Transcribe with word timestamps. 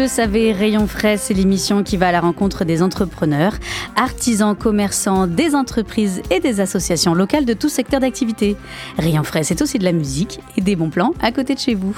Le 0.00 0.08
savez, 0.08 0.52
Rayon 0.52 0.86
Frais, 0.86 1.18
c'est 1.18 1.34
l'émission 1.34 1.82
qui 1.82 1.98
va 1.98 2.08
à 2.08 2.12
la 2.12 2.22
rencontre 2.22 2.64
des 2.64 2.82
entrepreneurs, 2.82 3.52
artisans, 3.96 4.56
commerçants, 4.56 5.26
des 5.26 5.54
entreprises 5.54 6.22
et 6.30 6.40
des 6.40 6.60
associations 6.60 7.12
locales 7.12 7.44
de 7.44 7.52
tout 7.52 7.68
secteur 7.68 8.00
d'activité. 8.00 8.56
Rayon 8.96 9.24
Frais, 9.24 9.42
c'est 9.42 9.60
aussi 9.60 9.78
de 9.78 9.84
la 9.84 9.92
musique 9.92 10.40
et 10.56 10.62
des 10.62 10.74
bons 10.74 10.88
plans 10.88 11.12
à 11.20 11.32
côté 11.32 11.54
de 11.54 11.58
chez 11.58 11.74
vous. 11.74 11.94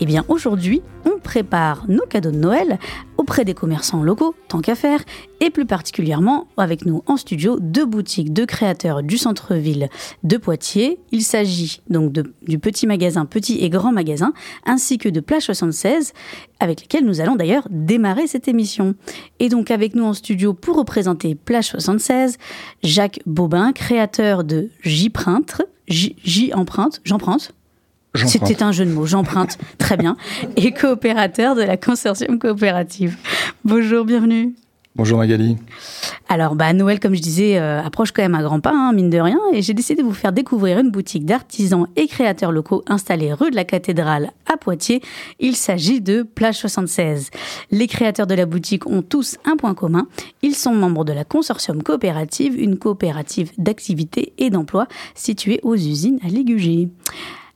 Eh 0.00 0.06
bien, 0.06 0.24
aujourd'hui, 0.28 0.80
on 1.04 1.18
prépare 1.18 1.84
nos 1.88 2.06
cadeaux 2.06 2.30
de 2.30 2.38
Noël 2.38 2.78
auprès 3.18 3.44
des 3.44 3.54
commerçants 3.54 4.02
locaux, 4.02 4.34
tant 4.48 4.60
qu'à 4.60 4.74
faire, 4.74 5.00
et 5.40 5.50
plus 5.50 5.66
particulièrement 5.66 6.48
avec 6.56 6.86
nous 6.86 7.02
en 7.06 7.16
studio 7.16 7.58
deux 7.60 7.84
boutiques 7.84 8.32
de 8.32 8.44
créateurs 8.44 9.02
du 9.02 9.18
centre-ville 9.18 9.88
de 10.22 10.36
Poitiers. 10.36 10.98
Il 11.12 11.22
s'agit 11.22 11.82
donc 11.90 12.12
du 12.42 12.58
petit 12.58 12.86
magasin, 12.86 13.26
petit 13.26 13.58
et 13.62 13.70
grand 13.70 13.92
magasin, 13.92 14.32
ainsi 14.64 14.98
que 14.98 15.08
de 15.08 15.20
Plage 15.20 15.44
76, 15.44 16.12
avec 16.60 16.80
lesquels 16.80 17.04
nous 17.04 17.20
allons 17.20 17.36
d'ailleurs 17.36 17.66
démarrer 17.70 18.26
cette 18.26 18.48
émission. 18.48 18.94
Et 19.40 19.48
donc 19.48 19.70
avec 19.70 19.94
nous 19.94 20.04
en 20.04 20.14
studio 20.14 20.54
pour 20.54 20.76
représenter 20.76 21.34
Plage 21.34 21.66
76, 21.66 22.38
Jacques 22.82 23.20
Bobin, 23.26 23.72
créateur 23.72 24.44
de 24.44 24.70
J-Print, 24.82 25.62
J-Empreinte, 25.88 27.00
j'emprunte 27.04 27.52
c'était 28.24 28.62
un 28.62 28.72
jeu 28.72 28.86
de 28.86 28.90
mots, 28.90 29.04
j'emprunte 29.04 29.58
très 29.78 29.98
bien, 29.98 30.16
et 30.56 30.72
coopérateur 30.72 31.54
de 31.54 31.62
la 31.62 31.76
consortium 31.76 32.38
coopérative. 32.38 33.16
Bonjour, 33.64 34.06
bienvenue. 34.06 34.54
Bonjour 34.96 35.18
Magali. 35.18 35.58
Alors, 36.26 36.54
bah, 36.54 36.72
Noël, 36.72 37.00
comme 37.00 37.14
je 37.14 37.20
disais, 37.20 37.58
euh, 37.58 37.82
approche 37.82 38.12
quand 38.12 38.22
même 38.22 38.34
à 38.34 38.42
grands 38.42 38.60
pas, 38.60 38.72
hein, 38.72 38.94
mine 38.94 39.10
de 39.10 39.18
rien, 39.18 39.38
et 39.52 39.60
j'ai 39.60 39.74
décidé 39.74 40.00
de 40.00 40.06
vous 40.06 40.14
faire 40.14 40.32
découvrir 40.32 40.78
une 40.78 40.90
boutique 40.90 41.26
d'artisans 41.26 41.86
et 41.96 42.06
créateurs 42.06 42.50
locaux 42.50 42.82
installée 42.86 43.34
rue 43.34 43.50
de 43.50 43.56
la 43.56 43.64
Cathédrale 43.64 44.30
à 44.50 44.56
Poitiers. 44.56 45.02
Il 45.38 45.54
s'agit 45.54 46.00
de 46.00 46.22
Plage 46.22 46.56
76. 46.56 47.30
Les 47.70 47.88
créateurs 47.88 48.26
de 48.26 48.34
la 48.34 48.46
boutique 48.46 48.86
ont 48.86 49.02
tous 49.02 49.36
un 49.44 49.58
point 49.58 49.74
commun. 49.74 50.08
Ils 50.40 50.54
sont 50.54 50.72
membres 50.72 51.04
de 51.04 51.12
la 51.12 51.24
Consortium 51.24 51.82
Coopérative, 51.82 52.58
une 52.58 52.78
coopérative 52.78 53.52
d'activité 53.58 54.32
et 54.38 54.48
d'emploi 54.48 54.86
située 55.14 55.60
aux 55.62 55.74
usines 55.74 56.20
à 56.24 56.28
Ligugé. 56.28 56.88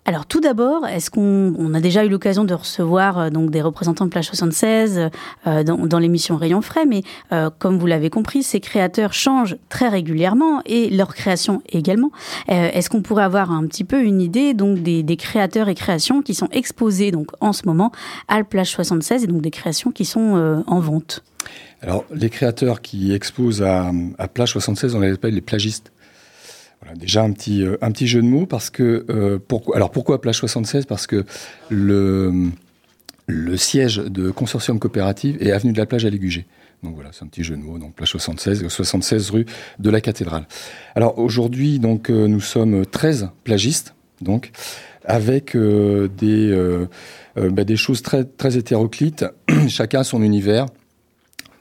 Alors 0.06 0.26
tout 0.26 0.40
d'abord, 0.40 0.86
est-ce 0.86 1.10
qu'on 1.10 1.74
a 1.74 1.80
déjà 1.80 2.04
eu 2.04 2.08
l'occasion 2.08 2.44
de 2.44 2.54
recevoir 2.54 3.18
euh, 3.18 3.30
donc 3.30 3.50
des 3.50 3.60
représentants 3.60 4.06
de 4.06 4.10
Plage 4.10 4.26
76 4.26 5.10
euh, 5.46 5.62
dans, 5.62 5.98
l'émission 5.98 6.36
Rayon 6.36 6.62
Frais, 6.62 6.86
mais 6.86 7.02
euh, 7.32 7.50
comme 7.58 7.78
vous 7.78 7.86
l'avez 7.86 8.08
compris, 8.08 8.42
ces 8.42 8.60
créateurs 8.60 9.12
changent 9.12 9.56
très 9.68 9.88
régulièrement 9.88 10.62
et 10.64 10.88
leur 10.88 11.14
création 11.14 11.62
également. 11.68 12.10
est-ce 12.48 12.88
qu'on 12.88 13.02
pourrait 13.02 13.24
avoir 13.24 13.52
un 13.52 13.66
petit 13.66 13.84
peu 13.84 14.02
une 14.02 14.20
idée 14.20 14.54
donc 14.54 14.82
des, 14.82 15.16
créateurs 15.16 15.68
et 15.68 15.74
créations 15.74 16.22
qui 16.22 16.34
sont 16.34 16.48
exposés 16.50 17.10
donc 17.10 17.28
en 17.40 17.52
ce 17.52 17.66
moment 17.66 17.92
à 18.28 18.38
la 18.38 18.44
Plage 18.44 18.70
76 18.70 19.24
et 19.24 19.26
donc 19.26 19.42
des 19.42 19.50
créations 19.50 19.90
qui 19.90 20.04
sont 20.04 20.62
en 20.66 20.80
vente? 20.80 21.22
Alors 21.82 22.04
les 22.14 22.30
créateurs 22.30 22.80
qui 22.80 23.12
exposent 23.12 23.62
à, 23.62 23.92
à 24.18 24.28
Plage 24.28 24.52
76, 24.52 24.94
on 24.94 25.00
les 25.00 25.12
appelle 25.12 25.34
les 25.34 25.40
plagistes. 25.40 25.92
Voilà, 26.82 26.96
déjà 26.96 27.22
un 27.22 27.32
petit, 27.32 27.62
euh, 27.62 27.76
un 27.82 27.92
petit 27.92 28.06
jeu 28.06 28.22
de 28.22 28.26
mots 28.26 28.46
parce 28.46 28.70
que 28.70 29.04
euh, 29.10 29.38
alors 29.74 29.90
pourquoi 29.90 30.20
plage 30.20 30.36
76 30.36 30.86
Parce 30.86 31.06
que 31.06 31.24
le, 31.68 32.50
le 33.26 33.56
siège 33.56 33.98
de 33.98 34.30
Consortium 34.30 34.78
Coopérative 34.78 35.36
est 35.40 35.52
avenue 35.52 35.72
de 35.72 35.78
la 35.78 35.86
Plage 35.86 36.06
à 36.06 36.10
Légugé. 36.10 36.46
Donc 36.82 36.94
voilà, 36.94 37.10
c'est 37.12 37.22
un 37.22 37.28
petit 37.28 37.44
jeu 37.44 37.56
de 37.56 37.62
mots. 37.62 37.78
Donc 37.78 37.94
plage 37.94 38.08
76, 38.08 38.66
76 38.66 39.30
rue 39.30 39.46
de 39.78 39.90
la 39.90 40.00
Cathédrale. 40.00 40.46
Alors 40.94 41.18
aujourd'hui, 41.18 41.78
donc 41.78 42.08
euh, 42.08 42.26
nous 42.26 42.40
sommes 42.40 42.86
13 42.86 43.28
plagistes, 43.44 43.94
donc 44.22 44.50
avec 45.04 45.56
des 45.56 46.86
bah, 47.36 47.64
des 47.64 47.76
choses 47.76 48.02
très 48.02 48.24
très 48.24 48.56
hétéroclites. 48.56 49.26
Chacun 49.68 50.02
son 50.02 50.22
univers 50.22 50.66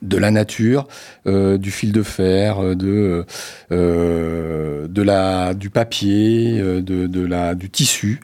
de 0.02 0.16
la 0.16 0.30
nature, 0.30 0.86
euh, 1.26 1.58
du 1.58 1.70
fil 1.70 1.92
de 1.92 2.02
fer, 2.02 2.58
euh, 2.58 2.74
de 2.74 3.24
euh, 3.70 4.88
de 4.88 5.02
la 5.02 5.54
du 5.54 5.70
papier, 5.70 6.58
de, 6.60 7.06
de 7.06 7.20
la 7.26 7.54
du 7.54 7.70
tissu. 7.70 8.20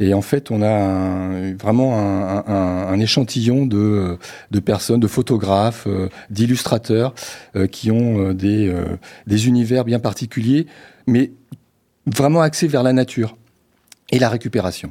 Et 0.00 0.14
en 0.14 0.22
fait, 0.22 0.50
on 0.50 0.62
a 0.62 1.52
vraiment 1.58 1.98
un, 1.98 2.44
un, 2.46 2.88
un, 2.92 3.00
échantillon 3.00 3.66
de 3.66 4.18
de 4.50 4.60
personnes, 4.60 5.00
de 5.00 5.06
photographes, 5.06 5.86
d'illustrateurs 6.30 7.14
qui 7.70 7.90
ont 7.90 8.32
des 8.32 8.72
des 9.26 9.48
univers 9.48 9.84
bien 9.84 9.98
particuliers, 9.98 10.66
mais 11.06 11.32
vraiment 12.06 12.40
axés 12.40 12.68
vers 12.68 12.82
la 12.82 12.92
nature 12.92 13.36
et 14.10 14.18
la 14.18 14.28
récupération. 14.28 14.90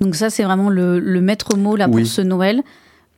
Donc 0.00 0.14
ça, 0.14 0.30
c'est 0.30 0.44
vraiment 0.44 0.70
le, 0.70 1.00
le 1.00 1.20
maître 1.20 1.56
mot 1.56 1.74
là 1.74 1.88
pour 1.88 2.06
ce 2.06 2.20
Noël, 2.20 2.62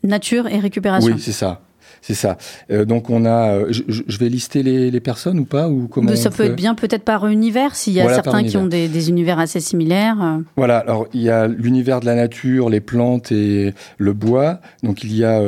nature 0.03 0.47
et 0.47 0.59
récupération. 0.59 1.13
Oui, 1.13 1.21
c'est 1.21 1.33
ça. 1.33 1.61
C'est 2.03 2.15
ça. 2.15 2.39
Euh, 2.71 2.85
donc 2.85 3.11
on 3.11 3.25
a. 3.25 3.55
Euh, 3.55 3.67
je, 3.71 4.19
vais 4.19 4.29
lister 4.29 4.63
les, 4.63 5.01
personnes 5.01 5.39
ou 5.39 5.45
pas 5.45 5.69
ou 5.69 5.89
comment 5.89 6.15
Ça 6.17 6.31
peut 6.31 6.45
être 6.45 6.57
bien 6.57 6.75
peut-être 6.75 7.05
par 7.05 7.27
univers 7.27 7.77
s'il 7.77 7.93
y 7.93 8.01
a 8.01 8.15
certains 8.15 8.43
qui 8.45 8.57
ont 8.57 8.67
des, 8.67 9.09
univers 9.09 9.39
assez 9.39 9.61
similaires. 9.61 10.23
Euh. 10.23 10.39
Voilà. 10.57 10.79
Alors 10.79 11.07
il 11.13 11.23
y 11.23 11.31
a 11.31 11.47
l'univers 11.47 12.01
de 12.01 12.07
la 12.07 12.15
nature, 12.15 12.71
les 12.71 12.81
plantes 12.81 13.33
et 13.33 13.75
le 13.99 14.13
bois. 14.13 14.61
Donc 14.83 15.05
il 15.05 15.15
y 15.15 15.25
a 15.25 15.41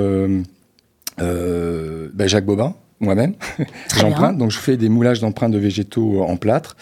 ben, 1.18 2.26
Jacques 2.26 2.46
Bobin, 2.46 2.74
moi-même. 3.00 3.34
J'emprunte. 3.96 4.38
Donc 4.38 4.50
je 4.50 4.58
fais 4.58 4.76
des 4.76 4.88
moulages 4.88 5.20
d'empreintes 5.20 5.52
de 5.52 5.58
végétaux 5.58 6.22
en 6.22 6.36
plâtre. 6.36 6.76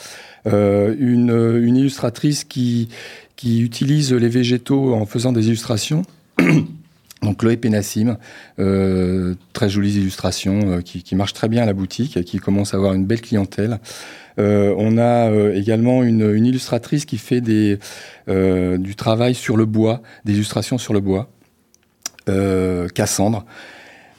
une, 0.46 1.60
une 1.62 1.76
illustratrice 1.76 2.44
qui 2.44 2.88
qui 3.36 3.62
utilise 3.62 4.12
les 4.12 4.28
végétaux 4.28 4.92
en 4.92 5.06
faisant 5.06 5.32
des 5.32 5.46
illustrations. 5.46 6.02
Donc 7.22 7.38
Chloé 7.38 7.56
Pénassim, 7.56 8.16
euh, 8.58 9.34
très 9.52 9.68
jolies 9.68 9.96
illustrations 9.96 10.60
euh, 10.70 10.80
qui, 10.80 11.02
qui, 11.02 11.14
marchent 11.14 11.34
très 11.34 11.48
bien 11.48 11.62
à 11.62 11.66
la 11.66 11.74
boutique, 11.74 12.22
qui 12.24 12.38
commence 12.38 12.72
à 12.72 12.78
avoir 12.78 12.94
une 12.94 13.04
belle 13.04 13.20
clientèle. 13.20 13.78
Euh, 14.38 14.74
on 14.78 14.96
a 14.96 15.30
également 15.54 16.02
une, 16.02 16.46
illustratrice 16.46 17.04
qui 17.04 17.18
fait 17.18 17.42
du 17.42 18.96
travail 18.96 19.34
sur 19.34 19.56
le 19.56 19.66
bois, 19.66 20.00
des 20.24 20.34
illustrations 20.34 20.78
sur 20.78 20.94
le 20.94 21.00
bois, 21.00 21.30
Cassandre. 22.94 23.44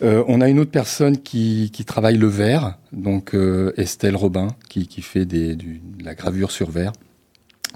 on 0.01 0.41
a 0.41 0.49
une 0.49 0.59
autre 0.59 0.71
personne 0.71 1.17
qui, 1.17 1.71
travaille 1.87 2.17
le 2.17 2.27
verre, 2.27 2.77
donc 2.91 3.35
Estelle 3.77 4.15
Robin, 4.15 4.49
qui, 4.69 5.01
fait 5.01 5.25
de 5.25 5.57
la 6.03 6.13
gravure 6.13 6.51
sur 6.51 6.69
verre 6.69 6.91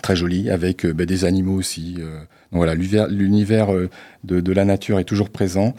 très 0.02 0.16
joli, 0.16 0.50
avec 0.50 0.86
ben, 0.86 1.06
des 1.06 1.26
animaux 1.26 1.56
aussi. 1.56 1.96
Euh. 2.00 2.20
donc 2.52 2.64
voilà, 2.64 2.76
l'univers 2.76 3.74
euh, 3.74 3.90
de, 4.24 4.40
de, 4.40 4.52
la 4.52 4.66
nature 4.66 5.00
est 5.00 5.04
toujours 5.04 5.30
présent. 5.30 5.74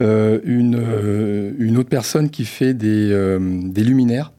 Euh, 0.00 0.40
une, 0.44 1.54
une 1.58 1.76
autre 1.76 1.88
personne 1.88 2.30
qui 2.30 2.44
fait 2.44 2.74
des, 2.74 3.38
des 3.40 3.84
luminaires 3.84 4.32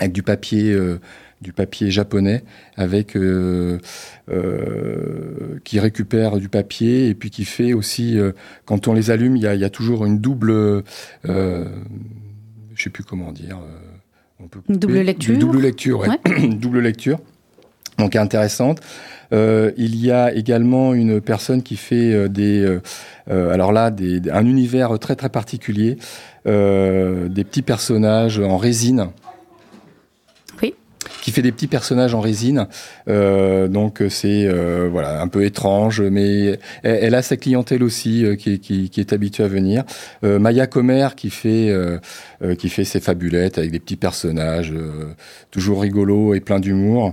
avec 0.00 0.12
du 0.12 0.22
papier 0.22 0.76
du 1.40 1.52
papier 1.52 1.90
japonais 1.90 2.42
avec 2.76 3.16
qui 5.64 5.80
récupère 5.80 6.36
du 6.36 6.48
papier 6.48 7.08
et 7.08 7.14
puis 7.14 7.30
qui 7.30 7.44
fait 7.44 7.72
aussi 7.72 8.18
quand 8.64 8.88
on 8.88 8.92
les 8.92 9.10
allume 9.10 9.36
il 9.36 9.42
y 9.42 9.46
a, 9.46 9.54
y 9.54 9.64
a, 9.64 9.70
toujours 9.70 10.06
une 10.06 10.18
double 10.18 10.84
je 11.24 11.64
sais 12.76 12.90
plus 12.90 13.04
comment 13.04 13.32
dire 13.32 13.58
on 14.40 14.48
peut 14.48 14.60
une 14.68 14.76
double 14.76 15.00
lecture 15.00 15.38
double 15.38 15.60
lecture 15.60 16.00
ouais. 16.00 16.48
double 16.48 16.80
lecture 16.80 17.20
donc 17.98 18.16
intéressante. 18.16 18.80
Euh, 19.32 19.72
il 19.76 19.96
y 19.96 20.10
a 20.10 20.32
également 20.32 20.94
une 20.94 21.20
personne 21.20 21.62
qui 21.62 21.76
fait 21.76 22.12
euh, 22.12 22.28
des, 22.28 22.60
euh, 22.60 22.80
euh, 23.30 23.52
alors 23.52 23.72
là, 23.72 23.90
des, 23.90 24.22
un 24.30 24.46
univers 24.46 24.98
très 24.98 25.16
très 25.16 25.28
particulier, 25.28 25.98
euh, 26.46 27.28
des 27.28 27.44
petits 27.44 27.62
personnages 27.62 28.38
en 28.38 28.56
résine. 28.56 29.08
Oui. 30.62 30.74
Qui 31.20 31.30
fait 31.30 31.42
des 31.42 31.52
petits 31.52 31.66
personnages 31.66 32.14
en 32.14 32.20
résine. 32.20 32.68
Euh, 33.08 33.68
donc 33.68 34.02
c'est 34.08 34.46
euh, 34.46 34.88
voilà 34.90 35.20
un 35.20 35.28
peu 35.28 35.44
étrange, 35.44 36.00
mais 36.00 36.58
elle, 36.82 36.98
elle 37.02 37.14
a 37.14 37.20
sa 37.20 37.36
clientèle 37.36 37.82
aussi 37.82 38.24
qui, 38.38 38.60
qui, 38.60 38.88
qui, 38.88 39.00
est 39.00 39.12
habituée 39.12 39.44
à 39.44 39.48
venir. 39.48 39.84
Maya 40.22 40.66
Comer 40.66 41.08
qui 41.16 41.28
fait 41.28 41.70
qui 42.58 42.68
fait 42.70 42.84
ses 42.84 43.00
fabulettes 43.00 43.58
avec 43.58 43.72
des 43.72 43.80
petits 43.80 43.96
personnages 43.96 44.72
toujours 45.50 45.82
rigolos 45.82 46.32
et 46.32 46.40
plein 46.40 46.60
d'humour. 46.60 47.12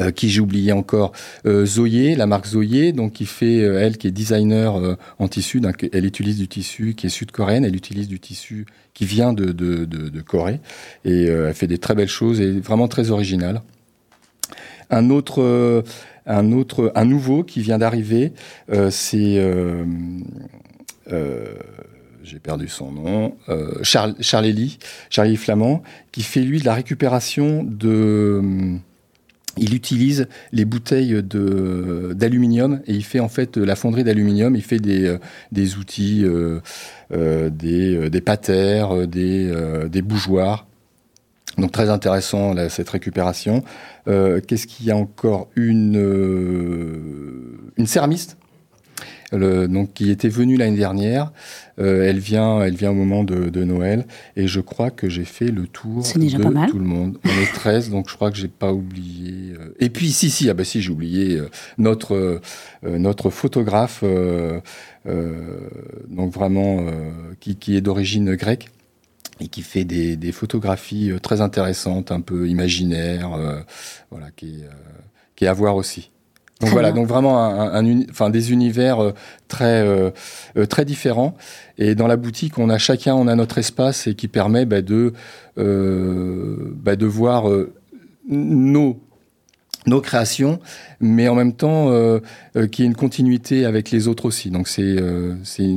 Euh, 0.00 0.10
qui 0.12 0.28
j'ai 0.28 0.40
oublié 0.40 0.72
encore 0.72 1.12
euh, 1.44 1.66
Zoé, 1.66 2.14
la 2.14 2.26
marque 2.26 2.46
Zoé, 2.46 2.92
donc 2.92 3.14
qui 3.14 3.26
fait 3.26 3.60
euh, 3.60 3.80
elle 3.80 3.96
qui 3.96 4.06
est 4.06 4.12
designer 4.12 4.76
euh, 4.76 4.94
en 5.18 5.26
tissu, 5.26 5.60
donc 5.60 5.88
elle 5.92 6.06
utilise 6.06 6.38
du 6.38 6.46
tissu 6.46 6.94
qui 6.94 7.06
est 7.06 7.10
sud-coréenne, 7.10 7.64
elle 7.64 7.74
utilise 7.74 8.06
du 8.06 8.20
tissu 8.20 8.66
qui 8.94 9.06
vient 9.06 9.32
de, 9.32 9.46
de, 9.46 9.84
de, 9.84 10.08
de 10.08 10.20
Corée. 10.20 10.60
Et 11.04 11.24
elle 11.24 11.54
fait 11.54 11.66
des 11.66 11.78
très 11.78 11.94
belles 11.94 12.08
choses 12.08 12.40
et 12.40 12.60
vraiment 12.60 12.88
très 12.88 13.10
originales. 13.10 13.62
Un 14.90 15.10
autre, 15.10 15.84
un 16.26 16.52
autre, 16.52 16.92
un 16.94 17.04
nouveau 17.04 17.44
qui 17.44 17.60
vient 17.60 17.78
d'arriver, 17.78 18.32
c'est 18.90 19.38
j'ai 22.28 22.38
perdu 22.38 22.68
son 22.68 22.92
nom, 22.92 23.36
euh, 23.48 23.72
Charles, 23.82 24.14
Charlie, 24.20 24.78
Charlie 25.08 25.36
Flamand, 25.36 25.82
qui 26.12 26.22
fait 26.22 26.42
lui 26.42 26.60
de 26.60 26.66
la 26.66 26.74
récupération 26.74 27.64
de 27.64 28.78
il 29.60 29.74
utilise 29.74 30.28
les 30.52 30.64
bouteilles 30.64 31.22
d'aluminium 31.22 32.80
et 32.86 32.94
il 32.94 33.04
fait 33.04 33.20
en 33.20 33.28
fait 33.28 33.56
la 33.56 33.76
fonderie 33.76 34.04
d'aluminium. 34.04 34.56
Il 34.56 34.62
fait 34.62 34.78
des, 34.78 35.06
euh, 35.06 35.78
outils, 35.78 36.24
euh, 36.24 36.60
euh, 37.12 37.50
des, 37.50 38.20
patères, 38.20 39.06
des, 39.06 40.02
bougeoirs. 40.02 40.66
Donc 41.56 41.72
très 41.72 41.90
intéressant 41.90 42.54
cette 42.68 42.88
récupération. 42.88 43.62
Qu'est-ce 44.06 44.66
qu'il 44.66 44.86
y 44.86 44.90
a 44.90 44.96
encore? 44.96 45.48
Une, 45.56 45.96
une 47.76 47.86
céramiste 47.86 48.37
le, 49.32 49.68
donc, 49.68 49.92
qui 49.94 50.10
était 50.10 50.28
venue 50.28 50.56
l'année 50.56 50.76
dernière. 50.76 51.32
Euh, 51.78 52.08
elle, 52.08 52.18
vient, 52.18 52.62
elle 52.62 52.74
vient 52.74 52.90
au 52.90 52.94
moment 52.94 53.24
de, 53.24 53.50
de 53.50 53.64
Noël. 53.64 54.06
Et 54.36 54.46
je 54.46 54.60
crois 54.60 54.90
que 54.90 55.08
j'ai 55.08 55.24
fait 55.24 55.50
le 55.50 55.66
tour 55.66 56.02
de 56.02 56.70
tout 56.70 56.78
le 56.78 56.84
monde. 56.84 57.18
On 57.24 57.28
est 57.28 57.52
13, 57.52 57.90
donc 57.90 58.08
je 58.08 58.14
crois 58.14 58.30
que 58.30 58.36
j'ai 58.36 58.48
pas 58.48 58.72
oublié. 58.72 59.52
Euh... 59.52 59.74
Et 59.80 59.90
puis, 59.90 60.10
si, 60.10 60.30
si, 60.30 60.48
ah 60.48 60.54
bah 60.54 60.64
si, 60.64 60.80
j'ai 60.80 60.90
oublié 60.90 61.36
euh, 61.36 61.48
notre, 61.76 62.14
euh, 62.14 62.40
notre 62.98 63.30
photographe, 63.30 64.00
euh, 64.02 64.60
donc 66.08 66.32
vraiment, 66.32 66.86
qui, 67.40 67.56
qui 67.56 67.76
est 67.76 67.80
d'origine 67.80 68.34
grecque 68.34 68.70
et 69.40 69.48
qui 69.48 69.62
fait 69.62 69.84
des, 69.84 70.16
des, 70.16 70.32
photographies 70.32 71.12
très 71.22 71.40
intéressantes, 71.40 72.12
un 72.12 72.20
peu 72.20 72.48
imaginaires, 72.48 73.30
voilà, 74.10 74.30
qui, 74.32 74.64
qui 75.36 75.44
est 75.44 75.48
à 75.48 75.52
voir 75.54 75.76
aussi. 75.76 76.10
Donc 76.60 76.70
voilà, 76.70 76.90
donc 76.90 77.06
vraiment 77.06 77.38
un, 77.38 77.72
un, 77.72 77.86
un, 77.86 78.02
enfin 78.10 78.30
des 78.30 78.50
univers 78.50 78.98
euh, 79.00 79.12
très 79.46 79.86
euh, 79.86 80.10
très 80.68 80.84
différents. 80.84 81.36
Et 81.78 81.94
dans 81.94 82.08
la 82.08 82.16
boutique, 82.16 82.58
on 82.58 82.68
a 82.68 82.78
chacun, 82.78 83.14
on 83.14 83.28
a 83.28 83.36
notre 83.36 83.58
espace 83.58 84.08
et 84.08 84.14
qui 84.14 84.26
permet 84.26 84.66
bah, 84.66 84.82
de 84.82 85.12
euh, 85.58 86.56
bah, 86.82 86.96
de 86.96 87.06
voir 87.06 87.44
nos 88.28 89.00
nos 89.86 90.00
créations, 90.00 90.58
mais 91.00 91.28
en 91.28 91.34
même 91.34 91.52
temps 91.52 91.90
euh, 91.90 92.20
euh, 92.56 92.66
qui 92.66 92.82
est 92.82 92.86
une 92.86 92.94
continuité 92.94 93.64
avec 93.64 93.90
les 93.90 94.08
autres 94.08 94.26
aussi. 94.26 94.50
Donc 94.50 94.68
c'est 94.68 94.82
euh, 94.82 95.34
c'est 95.44 95.76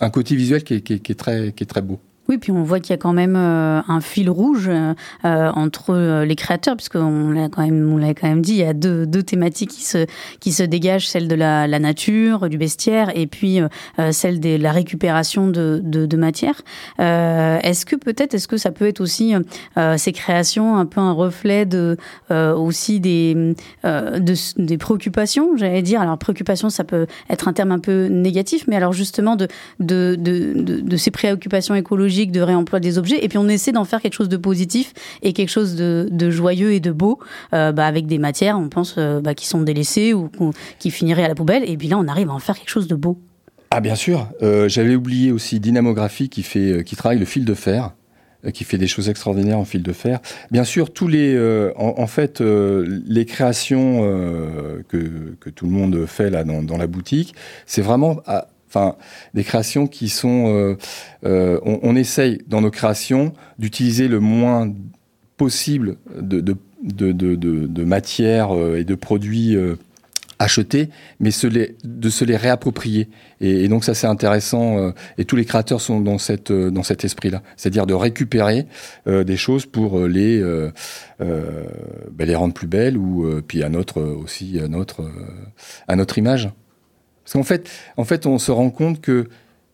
un 0.00 0.10
côté 0.10 0.34
visuel 0.34 0.64
qui 0.64 0.74
est, 0.74 0.80
qui, 0.80 0.94
est, 0.94 0.98
qui 0.98 1.12
est, 1.12 1.14
très 1.14 1.52
qui 1.52 1.62
est 1.62 1.66
très 1.66 1.82
beau. 1.82 2.00
Oui, 2.28 2.38
puis 2.38 2.50
on 2.50 2.62
voit 2.62 2.80
qu'il 2.80 2.90
y 2.90 2.94
a 2.94 2.98
quand 2.98 3.12
même 3.12 3.36
euh, 3.36 3.80
un 3.86 4.00
fil 4.00 4.28
rouge 4.28 4.68
euh, 4.68 4.94
entre 5.22 5.90
euh, 5.90 6.24
les 6.24 6.34
créateurs, 6.34 6.76
puisqu'on 6.76 7.30
l'a 7.30 7.48
quand 7.48 7.62
même, 7.62 7.92
on 7.92 7.96
l'a 7.96 8.14
quand 8.14 8.28
même 8.28 8.42
dit, 8.42 8.52
il 8.52 8.58
y 8.58 8.64
a 8.64 8.72
deux, 8.72 9.06
thématiques 9.22 9.70
qui 9.70 9.84
se 9.84 10.06
qui 10.40 10.52
se 10.52 10.62
dégagent, 10.62 11.08
celle 11.08 11.28
de 11.28 11.34
la, 11.34 11.66
nature, 11.78 12.48
du 12.48 12.58
bestiaire, 12.58 13.16
et 13.16 13.26
puis 13.26 13.60
celle 14.10 14.40
de 14.40 14.56
la 14.56 14.72
récupération 14.72 15.48
de, 15.48 15.80
de, 15.82 16.16
matière. 16.16 16.62
Est-ce 16.98 17.86
que 17.86 17.96
peut-être, 17.96 18.34
est-ce 18.34 18.46
que 18.46 18.56
ça 18.56 18.70
peut 18.70 18.86
être 18.86 19.00
aussi 19.00 19.34
ces 19.96 20.12
créations 20.12 20.76
un 20.76 20.86
peu 20.86 21.00
un 21.00 21.12
reflet 21.12 21.66
de 21.66 21.96
aussi 22.30 23.00
des 23.00 23.54
de, 23.84 24.62
des 24.62 24.78
préoccupations, 24.78 25.56
j'allais 25.56 25.82
dire? 25.82 26.00
Alors 26.00 26.18
préoccupation, 26.18 26.70
ça 26.70 26.84
peut 26.84 27.06
être 27.30 27.48
un 27.48 27.52
terme 27.52 27.72
un 27.72 27.80
peu 27.80 28.06
négatif, 28.06 28.66
mais 28.68 28.76
alors 28.76 28.92
justement 28.92 29.34
de 29.36 29.48
de, 29.80 30.16
de, 30.18 30.80
de 30.80 30.96
ces 30.96 31.10
préoccupations 31.10 31.74
écologiques 31.74 32.15
de 32.24 32.40
réemploi 32.40 32.80
des 32.80 32.98
objets, 32.98 33.22
et 33.22 33.28
puis 33.28 33.38
on 33.38 33.48
essaie 33.48 33.72
d'en 33.72 33.84
faire 33.84 34.00
quelque 34.00 34.14
chose 34.14 34.28
de 34.28 34.36
positif 34.36 34.92
et 35.22 35.32
quelque 35.32 35.50
chose 35.50 35.76
de, 35.76 36.30
joyeux 36.30 36.72
et 36.72 36.80
de 36.80 36.90
beau, 36.90 37.18
euh, 37.52 37.72
bah, 37.72 37.86
avec 37.86 38.06
des 38.06 38.18
matières, 38.18 38.58
on 38.58 38.68
pense, 38.68 38.94
euh, 38.98 39.20
bah, 39.20 39.34
qui 39.34 39.46
sont 39.46 39.60
délaissées 39.62 40.14
ou 40.14 40.30
qui 40.78 40.90
finiraient 40.90 41.24
à 41.24 41.28
la 41.28 41.34
poubelle, 41.34 41.68
et 41.68 41.76
puis 41.76 41.88
là 41.88 41.98
on 41.98 42.08
arrive 42.08 42.30
à 42.30 42.32
en 42.32 42.38
faire 42.38 42.56
quelque 42.58 42.70
chose 42.70 42.88
de 42.88 42.94
beau. 42.94 43.18
Ah 43.70 43.80
bien 43.80 43.94
sûr, 43.94 44.28
euh, 44.42 44.68
j'avais 44.68 44.94
oublié 44.94 45.32
aussi 45.32 45.60
Dynamographie 45.60 46.28
qui, 46.28 46.42
fait, 46.42 46.84
qui 46.84 46.96
travaille 46.96 47.18
le 47.18 47.24
fil 47.24 47.44
de 47.44 47.54
fer 47.54 47.92
qui 48.54 48.62
fait 48.62 48.78
des 48.78 48.86
choses 48.86 49.08
extraordinaires 49.08 49.58
en 49.58 49.64
fil 49.64 49.82
de 49.82 49.92
fer. 49.92 50.20
Bien 50.52 50.62
sûr, 50.62 50.92
tous 50.92 51.08
les, 51.08 51.36
en, 51.76 52.06
fait, 52.06 52.40
les 52.40 53.24
créations 53.24 54.02
que, 54.86 55.34
que 55.40 55.50
tout 55.50 55.64
le 55.64 55.72
monde 55.72 56.06
fait 56.06 56.30
là 56.30 56.44
dans, 56.44 56.62
dans 56.62 56.76
la 56.76 56.86
boutique, 56.86 57.34
c'est 57.64 57.82
vraiment 57.82 58.20
à, 58.24 58.46
enfin 58.76 58.96
des 59.34 59.44
créations 59.44 59.86
qui 59.86 60.08
sont 60.08 60.46
euh, 60.48 60.76
euh, 61.24 61.58
on, 61.64 61.96
essaye 61.96 62.42
dans 62.46 62.60
nos 62.60 62.70
créations 62.70 63.32
d'utiliser 63.58 64.08
le 64.08 64.20
moins 64.20 64.72
possible 65.36 65.96
de, 66.18 66.40
de, 66.40 66.56
de 66.82 67.84
matières 67.84 68.52
et 68.76 68.84
de 68.84 68.94
produits 68.94 69.56
euh, 69.56 69.76
acheter, 70.38 70.90
mais 71.20 71.30
de 71.30 72.10
se 72.10 72.24
les 72.24 72.36
réapproprier. 72.36 73.08
Et, 73.40 73.68
donc 73.68 73.84
ça 73.84 73.94
c'est 73.94 74.06
intéressant. 74.06 74.78
Euh, 74.78 74.90
et 75.18 75.24
tous 75.24 75.36
les 75.36 75.44
créateurs 75.44 75.80
sont 75.80 76.00
dans 76.00 76.16
euh, 76.16 76.82
cet 76.82 77.04
esprit-là, 77.04 77.42
c'est-à-dire 77.56 77.86
de 77.86 77.94
récupérer 77.94 78.66
euh, 79.06 79.24
des 79.24 79.36
choses 79.36 79.66
pour 79.66 80.00
les 80.06 80.40
euh, 80.40 80.70
ben, 81.18 82.26
les 82.26 82.34
rendre 82.34 82.54
plus 82.54 82.66
belles 82.66 82.96
ou 82.96 83.26
puis 83.46 83.62
à 83.62 83.68
notre 83.68 84.02
aussi 84.02 84.60
à 84.60 85.96
notre 85.96 86.18
image. 86.18 86.50
Parce 87.26 87.32
qu'en 87.32 87.42
fait, 87.42 87.68
en 87.96 88.04
fait, 88.04 88.24
on 88.24 88.38
se 88.38 88.52
rend 88.52 88.70
compte 88.70 89.00
que 89.00 89.28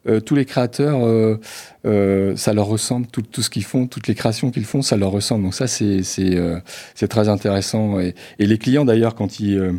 euh, 0.09 0.21
tous 0.21 0.35
les 0.35 0.47
créateurs, 0.47 1.05
euh, 1.05 1.39
euh, 1.85 2.35
ça 2.35 2.55
leur 2.55 2.67
ressemble, 2.67 3.07
tout, 3.07 3.43
ce 3.43 3.51
qu'ils 3.51 3.63
font, 3.63 3.87
toutes 3.87 4.09
les 4.09 4.15
créations 4.15 4.51
qu'ils 4.51 4.65
font, 4.65 4.81
ça 4.81 4.97
leur 4.97 5.11
ressemble. 5.11 5.45
Donc 5.45 5.55
ça, 5.55 5.67
c'est 5.67 6.03
très 7.11 7.29
intéressant. 7.29 8.01
Et, 8.01 8.15
les 8.39 8.57
clients, 8.57 8.87
d'ailleurs, 8.87 9.15
quand 9.15 9.39
ils 9.39 9.75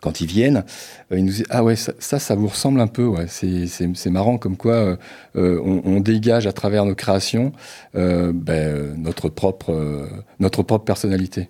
quand 0.00 0.20
ils 0.20 0.26
viennent, 0.26 0.64
ils 1.12 1.24
nous 1.24 1.30
disent 1.30 1.44
ah 1.50 1.62
ouais 1.62 1.76
ça, 1.76 2.18
ça, 2.18 2.34
vous 2.36 2.48
ressemble 2.48 2.80
un 2.80 2.86
peu. 2.86 3.04
Ouais, 3.04 3.26
c'est 3.28 4.10
marrant 4.10 4.38
comme 4.38 4.56
quoi 4.56 4.96
on, 5.34 5.82
on, 5.84 6.00
dégage 6.00 6.46
à 6.46 6.52
travers 6.52 6.84
nos 6.84 6.94
créations 6.94 7.52
ben, 7.94 8.94
notre 8.96 9.28
propre 9.28 10.08
notre 10.40 10.62
propre 10.62 10.84
personnalité. 10.84 11.48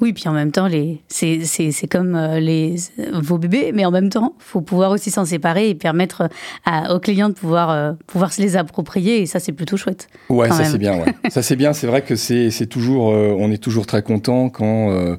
Oui, 0.00 0.12
puis 0.12 0.28
en 0.28 0.32
même 0.32 0.52
temps, 0.52 0.66
les... 0.66 1.00
c'est 1.08 1.88
comme 1.90 2.14
euh, 2.14 2.38
les... 2.40 2.76
vos 3.14 3.38
bébés, 3.38 3.72
mais 3.72 3.84
en 3.84 3.90
même 3.90 4.10
temps, 4.10 4.34
il 4.38 4.44
faut 4.44 4.60
pouvoir 4.60 4.90
aussi 4.90 5.10
s'en 5.10 5.24
séparer 5.24 5.70
et 5.70 5.74
permettre 5.74 6.28
à, 6.64 6.94
aux 6.94 7.00
clients 7.00 7.28
de 7.28 7.34
pouvoir, 7.34 7.70
euh, 7.70 7.92
pouvoir 8.06 8.32
se 8.32 8.42
les 8.42 8.56
approprier, 8.56 9.22
et 9.22 9.26
ça, 9.26 9.40
c'est 9.40 9.52
plutôt 9.52 9.76
chouette. 9.76 10.08
Ouais, 10.28 10.48
ça 10.50 10.64
c'est 10.64 10.78
bien. 10.78 10.98
Ouais. 10.98 11.14
ça 11.30 11.42
c'est 11.42 11.56
bien. 11.56 11.72
C'est 11.72 11.86
vrai 11.86 12.02
que 12.02 12.16
c'est 12.16 12.66
toujours, 12.66 13.12
euh, 13.12 13.34
on 13.38 13.50
est 13.50 13.62
toujours 13.62 13.86
très 13.86 14.02
content 14.02 14.48
quand 14.48 14.90
euh, 14.90 15.16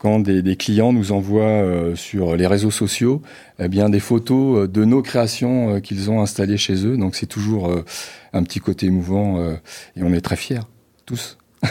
quand 0.00 0.18
des, 0.18 0.40
des, 0.40 0.56
clients 0.56 0.92
nous 0.94 1.12
envoient 1.12 1.42
euh, 1.42 1.94
sur 1.94 2.34
les 2.34 2.46
réseaux 2.46 2.70
sociaux 2.70 3.20
eh 3.58 3.68
bien 3.68 3.90
des 3.90 4.00
photos 4.00 4.68
de 4.68 4.84
nos 4.86 5.02
créations 5.02 5.74
euh, 5.74 5.80
qu'ils 5.80 6.10
ont 6.10 6.22
installées 6.22 6.56
chez 6.56 6.86
eux. 6.86 6.96
Donc 6.96 7.14
c'est 7.14 7.26
toujours 7.26 7.68
euh, 7.68 7.84
un 8.32 8.42
petit 8.42 8.60
côté 8.60 8.86
émouvant 8.86 9.44
et 9.96 10.02
on 10.02 10.12
est 10.12 10.20
très 10.20 10.36
fiers 10.36 10.60
tous. 11.04 11.36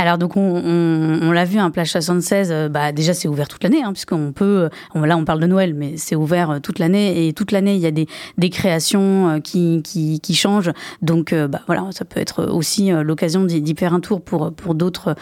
Alors 0.00 0.16
donc 0.16 0.38
on, 0.38 0.40
on, 0.40 1.28
on 1.28 1.30
l'a 1.30 1.44
vu, 1.44 1.58
un 1.58 1.70
plage 1.70 1.90
76, 1.90 2.48
euh, 2.50 2.68
bah 2.70 2.90
déjà 2.90 3.12
c'est 3.12 3.28
ouvert 3.28 3.48
toute 3.48 3.62
l'année, 3.62 3.82
hein, 3.82 3.92
puisqu'on 3.92 4.32
peut, 4.32 4.70
on, 4.94 5.02
là 5.02 5.14
on 5.18 5.26
parle 5.26 5.40
de 5.40 5.46
Noël, 5.46 5.74
mais 5.74 5.98
c'est 5.98 6.16
ouvert 6.16 6.52
euh, 6.52 6.58
toute 6.58 6.78
l'année 6.78 7.28
et 7.28 7.34
toute 7.34 7.52
l'année 7.52 7.74
il 7.74 7.82
y 7.82 7.86
a 7.86 7.90
des, 7.90 8.06
des 8.38 8.48
créations 8.48 9.28
euh, 9.28 9.40
qui, 9.40 9.82
qui, 9.84 10.18
qui 10.20 10.34
changent. 10.34 10.72
Donc 11.02 11.34
bah 11.34 11.60
voilà, 11.66 11.88
ça 11.90 12.06
peut 12.06 12.18
être 12.18 12.46
aussi 12.46 12.90
l'occasion 12.90 13.44
d'y 13.44 13.74
faire 13.74 13.92
un 13.92 14.00
tour 14.00 14.22
pour 14.22 14.54
pour 14.54 14.74
d'autres 14.74 15.16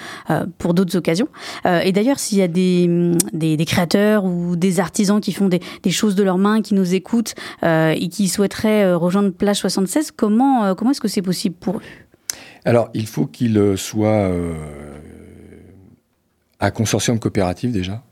pour 0.59 0.75
d'autres 0.75 0.97
occasions. 0.97 1.29
et 1.65 1.91
d'ailleurs 1.91 2.21
s'il 2.21 2.39
y 2.39 2.43
a 2.43 2.49
des, 2.49 3.13
des, 3.33 3.57
des, 3.57 3.65
créateurs 3.65 4.25
ou 4.25 4.55
des 4.55 4.79
artisans 4.79 5.21
qui 5.21 5.33
font 5.33 5.49
des, 5.49 5.61
des 5.83 5.91
choses 5.91 6.15
de 6.15 6.23
leurs 6.23 6.39
mains, 6.39 6.63
qui 6.63 6.75
nous 6.75 6.95
écoutent 6.95 7.35
et 7.65 8.09
qui 8.11 8.29
souhaiteraient 8.29 8.95
rejoindre 8.95 9.31
plage 9.31 9.59
76, 9.59 10.13
comment 10.13 10.75
comment 10.77 10.93
est-ce 10.93 11.01
que 11.01 11.09
c'est 11.09 11.23
possible 11.23 11.57
pour 11.59 11.79
eux? 11.79 12.08
Alors, 12.65 12.91
il 12.95 13.07
faut 13.07 13.27
qu'il 13.27 13.77
soit 13.77 14.09
euh, 14.09 14.55
un 16.61 16.71
consortium 16.71 17.19
coopératif 17.19 17.73
déjà, 17.73 18.03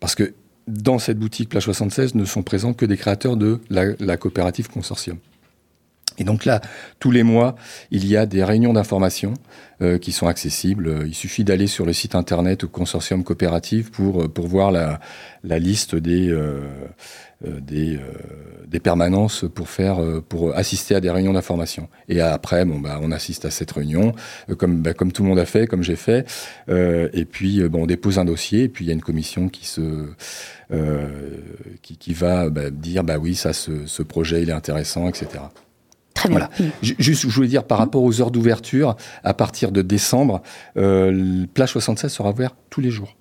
parce 0.00 0.14
que 0.14 0.34
dans 0.66 0.98
cette 0.98 1.18
boutique 1.18 1.48
Plage 1.48 1.64
76 1.64 2.14
ne 2.14 2.24
sont 2.24 2.42
présents 2.42 2.72
que 2.72 2.86
des 2.86 2.96
créateurs 2.96 3.36
de 3.36 3.60
la 3.70 4.16
coopérative 4.16 4.68
consortium. 4.68 5.18
Et 6.18 6.24
donc 6.24 6.44
là, 6.44 6.60
tous 6.98 7.10
les 7.10 7.22
mois, 7.22 7.54
il 7.90 8.06
y 8.06 8.16
a 8.16 8.26
des 8.26 8.44
réunions 8.44 8.72
d'information 8.72 9.34
euh, 9.82 9.98
qui 9.98 10.12
sont 10.12 10.28
accessibles. 10.28 11.02
Il 11.06 11.14
suffit 11.14 11.42
d'aller 11.42 11.66
sur 11.66 11.84
le 11.84 11.92
site 11.92 12.14
internet 12.14 12.62
au 12.62 12.68
consortium 12.68 13.24
coopératif 13.24 13.90
pour, 13.90 14.30
pour 14.32 14.46
voir 14.46 14.70
la, 14.70 15.00
la 15.42 15.58
liste 15.58 15.96
des, 15.96 16.28
euh, 16.30 16.60
euh, 17.44 17.58
des, 17.60 18.80
permanences 18.80 19.44
pour 19.52 19.68
faire 19.68 19.98
pour 20.28 20.54
assister 20.54 20.94
à 20.94 21.00
des 21.00 21.10
réunions 21.10 21.32
d'information. 21.32 21.88
Et 22.08 22.20
après, 22.20 22.64
bon 22.64 22.78
bah 22.78 23.00
on 23.02 23.10
assiste 23.10 23.44
à 23.44 23.50
cette 23.50 23.72
réunion 23.72 24.12
comme 24.56 24.82
bah, 24.82 24.94
comme 24.94 25.10
tout 25.10 25.22
le 25.22 25.30
monde 25.30 25.38
a 25.38 25.46
fait, 25.46 25.66
comme 25.66 25.82
j'ai 25.82 25.96
fait. 25.96 26.26
et 26.68 27.24
puis 27.24 27.66
bon, 27.68 27.82
on 27.82 27.86
dépose 27.86 28.18
un 28.18 28.24
dossier 28.24 28.64
et 28.64 28.68
puis 28.68 28.84
il 28.84 28.88
y 28.88 28.90
a 28.90 28.94
une 28.94 29.02
commission 29.02 29.48
qui 29.48 29.66
se 29.66 30.08
qui, 31.82 31.96
qui, 31.96 32.14
va 32.14 32.50
bah, 32.50 32.70
dire 32.70 33.04
bah 33.04 33.18
oui 33.18 33.34
ça 33.34 33.52
ce, 33.52 33.86
ce 33.86 34.02
projet 34.02 34.42
il 34.42 34.50
est 34.50 34.54
intéressant 34.54 35.08
etc. 35.08 35.42
Très 36.14 36.28
bien. 36.28 36.48
Voilà. 36.58 36.72
Juste, 36.82 37.22
je 37.22 37.34
voulais 37.34 37.48
dire, 37.48 37.64
par 37.64 37.78
rapport 37.78 38.02
aux 38.02 38.20
heures 38.20 38.30
d'ouverture, 38.30 38.96
à 39.24 39.34
partir 39.34 39.72
de 39.72 39.82
décembre, 39.82 40.42
euh, 40.76 41.46
Plage 41.54 41.72
76 41.72 42.12
sera 42.12 42.30
ouvert 42.30 42.54
tous 42.70 42.80
les 42.80 42.90
jours. 42.90 43.16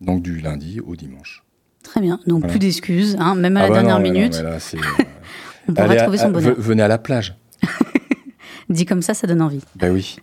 Donc 0.00 0.22
du 0.22 0.40
lundi 0.40 0.80
au 0.80 0.94
dimanche. 0.94 1.42
Très 1.82 2.00
bien. 2.00 2.20
Donc 2.26 2.40
voilà. 2.40 2.48
plus 2.48 2.58
d'excuses, 2.58 3.16
hein, 3.18 3.34
même 3.34 3.56
à 3.56 3.60
ah 3.60 3.62
la 3.62 3.68
bah 3.68 3.74
dernière 3.74 3.96
non, 3.98 4.02
minute. 4.02 4.42
Non, 4.42 4.50
là, 4.50 4.58
On 5.68 5.72
pourra 5.72 5.86
Allez, 5.86 5.96
trouver 5.96 6.18
son 6.18 6.30
bonheur. 6.30 6.54
Venez 6.58 6.82
à 6.82 6.88
la 6.88 6.98
plage. 6.98 7.36
Dit 8.68 8.84
comme 8.84 9.02
ça, 9.02 9.14
ça 9.14 9.26
donne 9.26 9.42
envie. 9.42 9.62
Ben 9.76 9.92
oui. 9.92 10.16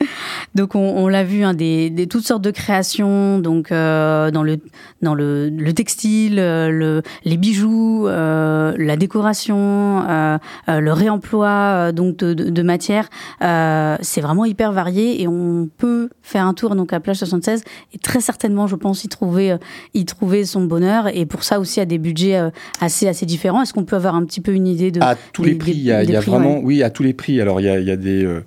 Donc 0.54 0.74
on, 0.74 0.80
on 0.80 1.08
l'a 1.08 1.24
vu, 1.24 1.44
hein, 1.44 1.54
des, 1.54 1.90
des, 1.90 2.06
toutes 2.06 2.26
sortes 2.26 2.42
de 2.42 2.50
créations, 2.50 3.38
donc 3.38 3.72
euh, 3.72 4.30
dans 4.30 4.42
le 4.42 4.58
dans 5.02 5.14
le, 5.14 5.48
le 5.50 5.72
textile, 5.72 6.36
le, 6.36 7.02
les 7.24 7.36
bijoux, 7.36 8.06
euh, 8.06 8.74
la 8.78 8.96
décoration, 8.96 10.04
euh, 10.08 10.38
le 10.68 10.92
réemploi 10.92 11.92
donc 11.92 12.16
de, 12.18 12.32
de, 12.34 12.50
de 12.50 12.62
matières. 12.62 13.08
c'est 13.40 14.20
vraiment 14.20 14.44
hyper 14.44 14.72
varié 14.72 15.22
et 15.22 15.28
on 15.28 15.68
peut 15.76 16.08
faire 16.22 16.46
un 16.46 16.54
tour 16.54 16.74
donc 16.74 16.92
à 16.92 17.00
plage 17.00 17.16
76 17.16 17.62
et 17.92 17.98
très 17.98 18.20
certainement, 18.20 18.66
je 18.66 18.76
pense, 18.76 19.04
y 19.04 19.08
trouver 19.08 19.56
y 19.94 20.04
trouver 20.04 20.44
son 20.44 20.64
bonheur. 20.64 21.08
Et 21.14 21.26
pour 21.26 21.44
ça 21.44 21.60
aussi, 21.60 21.80
à 21.80 21.84
des 21.84 21.98
budgets 21.98 22.40
assez 22.80 23.08
assez 23.08 23.26
différents. 23.26 23.62
Est-ce 23.62 23.74
qu'on 23.74 23.84
peut 23.84 23.96
avoir 23.96 24.14
un 24.14 24.24
petit 24.24 24.40
peu 24.40 24.52
une 24.52 24.66
idée 24.66 24.90
de 24.90 25.00
à 25.02 25.16
tous 25.32 25.44
les 25.44 25.54
prix 25.54 25.72
Il 25.72 25.82
y 25.82 25.92
a, 25.92 26.02
y 26.02 26.16
a 26.16 26.20
prix, 26.20 26.30
vraiment, 26.30 26.54
ouais. 26.56 26.62
oui, 26.64 26.82
à 26.82 26.90
tous 26.90 27.02
les 27.02 27.12
prix. 27.12 27.40
Alors 27.40 27.60
il 27.60 27.64
y 27.64 27.68
a, 27.68 27.78
y 27.80 27.90
a 27.90 27.96
des 27.96 28.24
euh, 28.24 28.44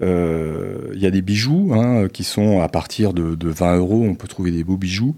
il 0.00 1.00
y 1.00 1.06
a 1.06 1.10
des 1.10 1.22
bijoux 1.22 1.72
hein, 1.74 2.08
qui 2.08 2.24
sont 2.24 2.60
à 2.60 2.68
partir 2.68 3.12
de, 3.12 3.34
de, 3.34 3.48
20 3.48 3.76
euros. 3.76 4.04
On 4.04 4.14
peut 4.14 4.28
trouver 4.28 4.50
des 4.50 4.64
beaux 4.64 4.76
bijoux 4.76 5.14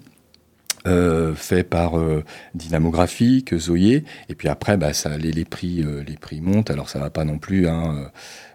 euh, 0.87 1.35
faits 1.35 1.69
par 1.69 1.99
euh, 1.99 2.25
Dynamographique, 2.55 3.57
Zoé. 3.57 4.05
Et 4.29 4.35
puis 4.35 4.49
après, 4.49 4.77
bah, 4.77 4.93
ça, 4.93 5.17
les, 5.19 5.45
prix, 5.45 5.83
euh, 5.83 6.03
les 6.07 6.17
prix 6.17 6.41
montent. 6.41 6.71
Alors 6.71 6.89
ça 6.89 6.99
va 6.99 7.11
pas 7.11 7.25
non 7.25 7.39
plus. 7.39 7.69
Hein, 7.69 8.11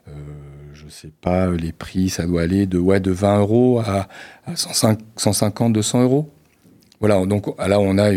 euh, 0.08 0.12
je 0.74 0.88
sais 0.90 1.12
pas, 1.22 1.50
les 1.52 1.72
prix, 1.72 2.10
ça 2.10 2.26
doit 2.26 2.42
aller 2.42 2.66
de 2.66 2.78
ouais 2.78 3.00
de 3.00 3.12
20 3.12 3.40
euros 3.40 3.80
à, 3.80 4.08
à 4.46 4.56
105, 4.56 5.00
150, 5.16 5.74
200 5.74 6.04
euros. 6.04 6.32
Voilà. 7.00 7.26
Donc 7.26 7.48
là, 7.60 7.80
on 7.80 7.98
a 7.98 8.12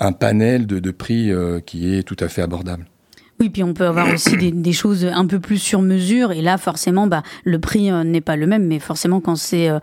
un 0.00 0.12
panel 0.12 0.66
de, 0.66 0.90
prix 0.90 1.30
euh, 1.30 1.60
qui 1.60 1.94
est 1.94 2.02
tout 2.02 2.16
à 2.20 2.28
fait 2.28 2.42
abordable. 2.42 2.86
Oui, 3.40 3.50
puis 3.50 3.62
on 3.62 3.74
peut 3.74 3.86
avoir 3.86 4.08
aussi 4.14 4.36
des, 4.36 4.50
des, 4.50 4.72
choses 4.72 5.04
un 5.04 5.26
peu 5.26 5.38
plus 5.38 5.58
sur 5.58 5.82
mesure. 5.82 6.32
Et 6.32 6.42
là, 6.42 6.58
forcément, 6.58 7.06
bah, 7.06 7.22
le 7.44 7.58
prix 7.58 7.90
euh, 7.90 8.04
n'est 8.04 8.20
pas 8.20 8.36
le 8.36 8.46
même, 8.46 8.66
mais 8.66 8.78
forcément, 8.78 9.20
quand 9.20 9.36
c'est 9.36 9.68
euh, 9.70 9.78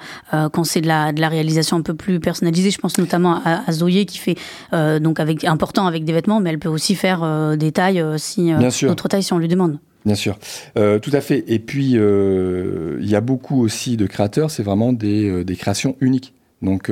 quand 0.49 0.63
c'est 0.63 0.81
de 0.81 0.87
la, 0.87 1.11
de 1.13 1.21
la 1.21 1.29
réalisation 1.29 1.77
un 1.77 1.81
peu 1.81 1.93
plus 1.93 2.19
personnalisée, 2.19 2.71
je 2.71 2.79
pense 2.79 2.97
notamment 2.97 3.41
à, 3.43 3.63
à 3.67 3.71
Zoé 3.71 4.05
qui 4.05 4.17
fait 4.17 4.35
euh, 4.73 4.99
donc 4.99 5.19
avec 5.19 5.43
important 5.43 5.87
avec 5.87 6.05
des 6.05 6.13
vêtements, 6.13 6.39
mais 6.39 6.49
elle 6.49 6.59
peut 6.59 6.69
aussi 6.69 6.95
faire 6.95 7.23
euh, 7.23 7.55
des 7.55 7.71
tailles 7.71 8.03
si 8.17 8.51
d'autres 8.81 9.07
tailles 9.07 9.23
si 9.23 9.33
on 9.33 9.37
lui 9.37 9.47
demande. 9.47 9.79
Bien 10.05 10.15
sûr, 10.15 10.37
euh, 10.77 10.99
tout 10.99 11.11
à 11.13 11.21
fait. 11.21 11.43
Et 11.47 11.59
puis 11.59 11.91
il 11.93 13.09
y 13.09 13.15
a 13.15 13.21
beaucoup 13.21 13.61
aussi 13.61 13.97
de 13.97 14.05
créateurs. 14.05 14.51
C'est 14.51 14.63
vraiment 14.63 14.93
des, 14.93 15.43
des 15.43 15.55
créations 15.55 15.95
uniques. 16.01 16.33
Donc 16.61 16.91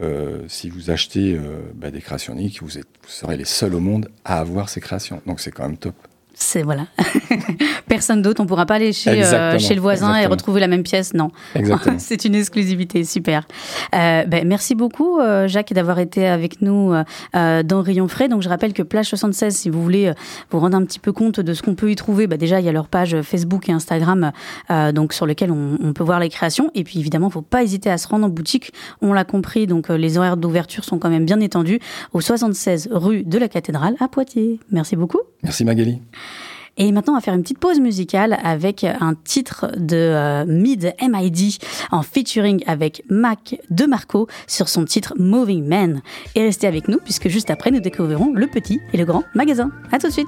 euh, 0.00 0.44
si 0.48 0.70
vous 0.70 0.90
achetez 0.90 1.34
euh, 1.34 1.60
bah, 1.74 1.90
des 1.90 2.00
créations 2.00 2.34
uniques, 2.34 2.62
vous, 2.62 2.78
êtes, 2.78 2.88
vous 3.02 3.08
serez 3.08 3.36
les 3.36 3.44
seuls 3.44 3.74
au 3.74 3.80
monde 3.80 4.08
à 4.24 4.40
avoir 4.40 4.68
ces 4.68 4.80
créations. 4.80 5.22
Donc 5.26 5.40
c'est 5.40 5.50
quand 5.50 5.64
même 5.64 5.78
top. 5.78 5.94
C'est 6.36 6.62
voilà. 6.62 6.86
Personne 7.88 8.20
d'autre, 8.20 8.42
on 8.42 8.46
pourra 8.46 8.66
pas 8.66 8.74
aller 8.74 8.92
chez, 8.92 9.24
euh, 9.24 9.58
chez 9.58 9.74
le 9.74 9.80
voisin 9.80 10.08
exactement. 10.08 10.22
et 10.22 10.26
retrouver 10.26 10.60
la 10.60 10.66
même 10.66 10.82
pièce, 10.82 11.14
non. 11.14 11.30
C'est 11.98 12.24
une 12.24 12.34
exclusivité, 12.34 13.04
super. 13.04 13.46
Euh, 13.94 14.24
ben, 14.24 14.46
merci 14.46 14.74
beaucoup 14.74 15.20
euh, 15.20 15.46
Jacques 15.46 15.72
d'avoir 15.72 16.00
été 16.00 16.26
avec 16.26 16.60
nous 16.60 16.92
dans 17.32 17.82
Rayon 17.82 18.08
Frais. 18.08 18.28
Donc 18.28 18.42
je 18.42 18.48
rappelle 18.48 18.72
que 18.72 18.82
Plage 18.82 19.06
76, 19.06 19.54
si 19.54 19.70
vous 19.70 19.82
voulez 19.82 20.12
vous 20.50 20.58
rendre 20.58 20.76
un 20.76 20.84
petit 20.84 20.98
peu 20.98 21.12
compte 21.12 21.40
de 21.40 21.54
ce 21.54 21.62
qu'on 21.62 21.74
peut 21.74 21.90
y 21.90 21.96
trouver, 21.96 22.26
ben, 22.26 22.36
déjà 22.36 22.58
il 22.58 22.66
y 22.66 22.68
a 22.68 22.72
leur 22.72 22.88
page 22.88 23.20
Facebook 23.22 23.68
et 23.68 23.72
Instagram, 23.72 24.32
donc 24.92 25.12
sur 25.12 25.26
lequel 25.26 25.52
on, 25.52 25.78
on, 25.82 25.92
peut 25.92 26.04
voir 26.04 26.18
les 26.18 26.28
créations. 26.28 26.70
Et 26.74 26.82
puis 26.82 26.98
évidemment, 26.98 27.30
faut 27.30 27.42
pas 27.42 27.62
hésiter 27.62 27.90
à 27.90 27.98
se 27.98 28.08
rendre 28.08 28.26
en 28.26 28.28
boutique. 28.28 28.72
On 29.02 29.12
l'a 29.12 29.24
compris, 29.24 29.66
donc 29.66 29.88
les 29.88 30.18
horaires 30.18 30.36
d'ouverture 30.36 30.84
sont 30.84 30.98
quand 30.98 31.10
même 31.10 31.24
bien 31.24 31.40
étendus 31.40 31.78
au 32.12 32.20
76 32.20 32.88
rue 32.90 33.22
de 33.22 33.38
la 33.38 33.48
Cathédrale 33.48 33.94
à 34.00 34.08
Poitiers. 34.08 34.58
Merci 34.70 34.96
beaucoup. 34.96 35.20
Merci 35.42 35.64
Magali. 35.64 36.00
Et 36.76 36.90
maintenant, 36.92 37.14
on 37.14 37.16
va 37.16 37.22
faire 37.22 37.34
une 37.34 37.42
petite 37.42 37.58
pause 37.58 37.80
musicale 37.80 38.38
avec 38.42 38.84
un 38.84 39.14
titre 39.14 39.70
de 39.76 39.96
euh, 39.96 40.44
Mid 40.46 40.94
MID 41.00 41.58
en 41.90 42.02
featuring 42.02 42.62
avec 42.66 43.02
Mac 43.08 43.56
de 43.70 43.86
Marco 43.86 44.28
sur 44.46 44.68
son 44.68 44.84
titre 44.84 45.14
Moving 45.18 45.66
Man. 45.66 46.02
Et 46.34 46.42
restez 46.42 46.66
avec 46.66 46.88
nous 46.88 46.98
puisque 46.98 47.28
juste 47.28 47.50
après, 47.50 47.70
nous 47.70 47.80
découvrirons 47.80 48.32
le 48.34 48.46
petit 48.46 48.80
et 48.92 48.96
le 48.96 49.04
grand 49.04 49.24
magasin. 49.34 49.70
À 49.92 49.98
tout 49.98 50.08
de 50.08 50.12
suite. 50.12 50.26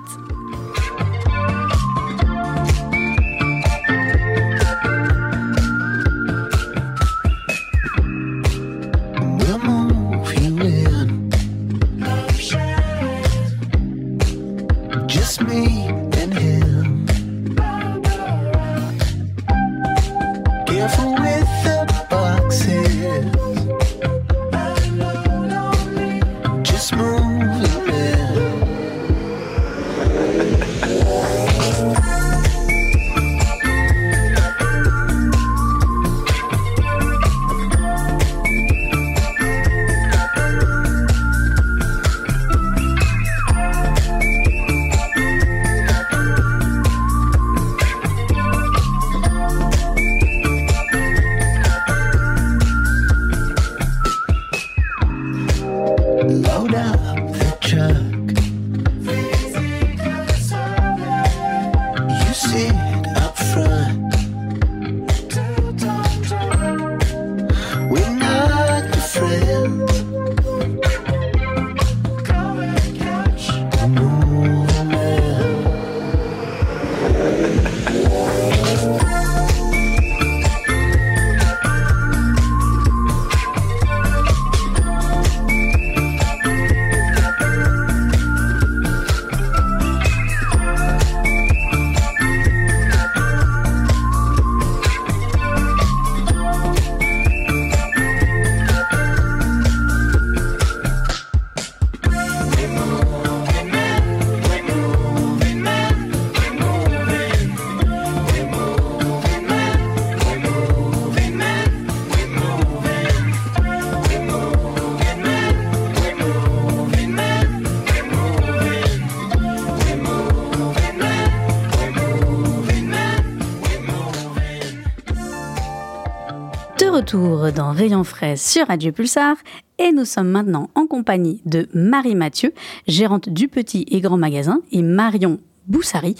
Dans 127.52 127.70
Rayon 127.70 128.02
Frais 128.02 128.36
sur 128.36 128.66
Radio 128.66 128.92
Pulsar 128.92 129.36
et 129.78 129.92
nous 129.92 130.04
sommes 130.04 130.28
maintenant 130.28 130.70
en 130.74 130.86
compagnie 130.86 131.42
de 131.44 131.68
Marie 131.74 132.14
Mathieu, 132.14 132.52
gérante 132.88 133.28
du 133.28 133.48
petit 133.48 133.84
et 133.90 134.00
grand 134.00 134.16
magasin, 134.16 134.60
et 134.72 134.82
Marion 134.82 135.38
Boussari, 135.66 136.16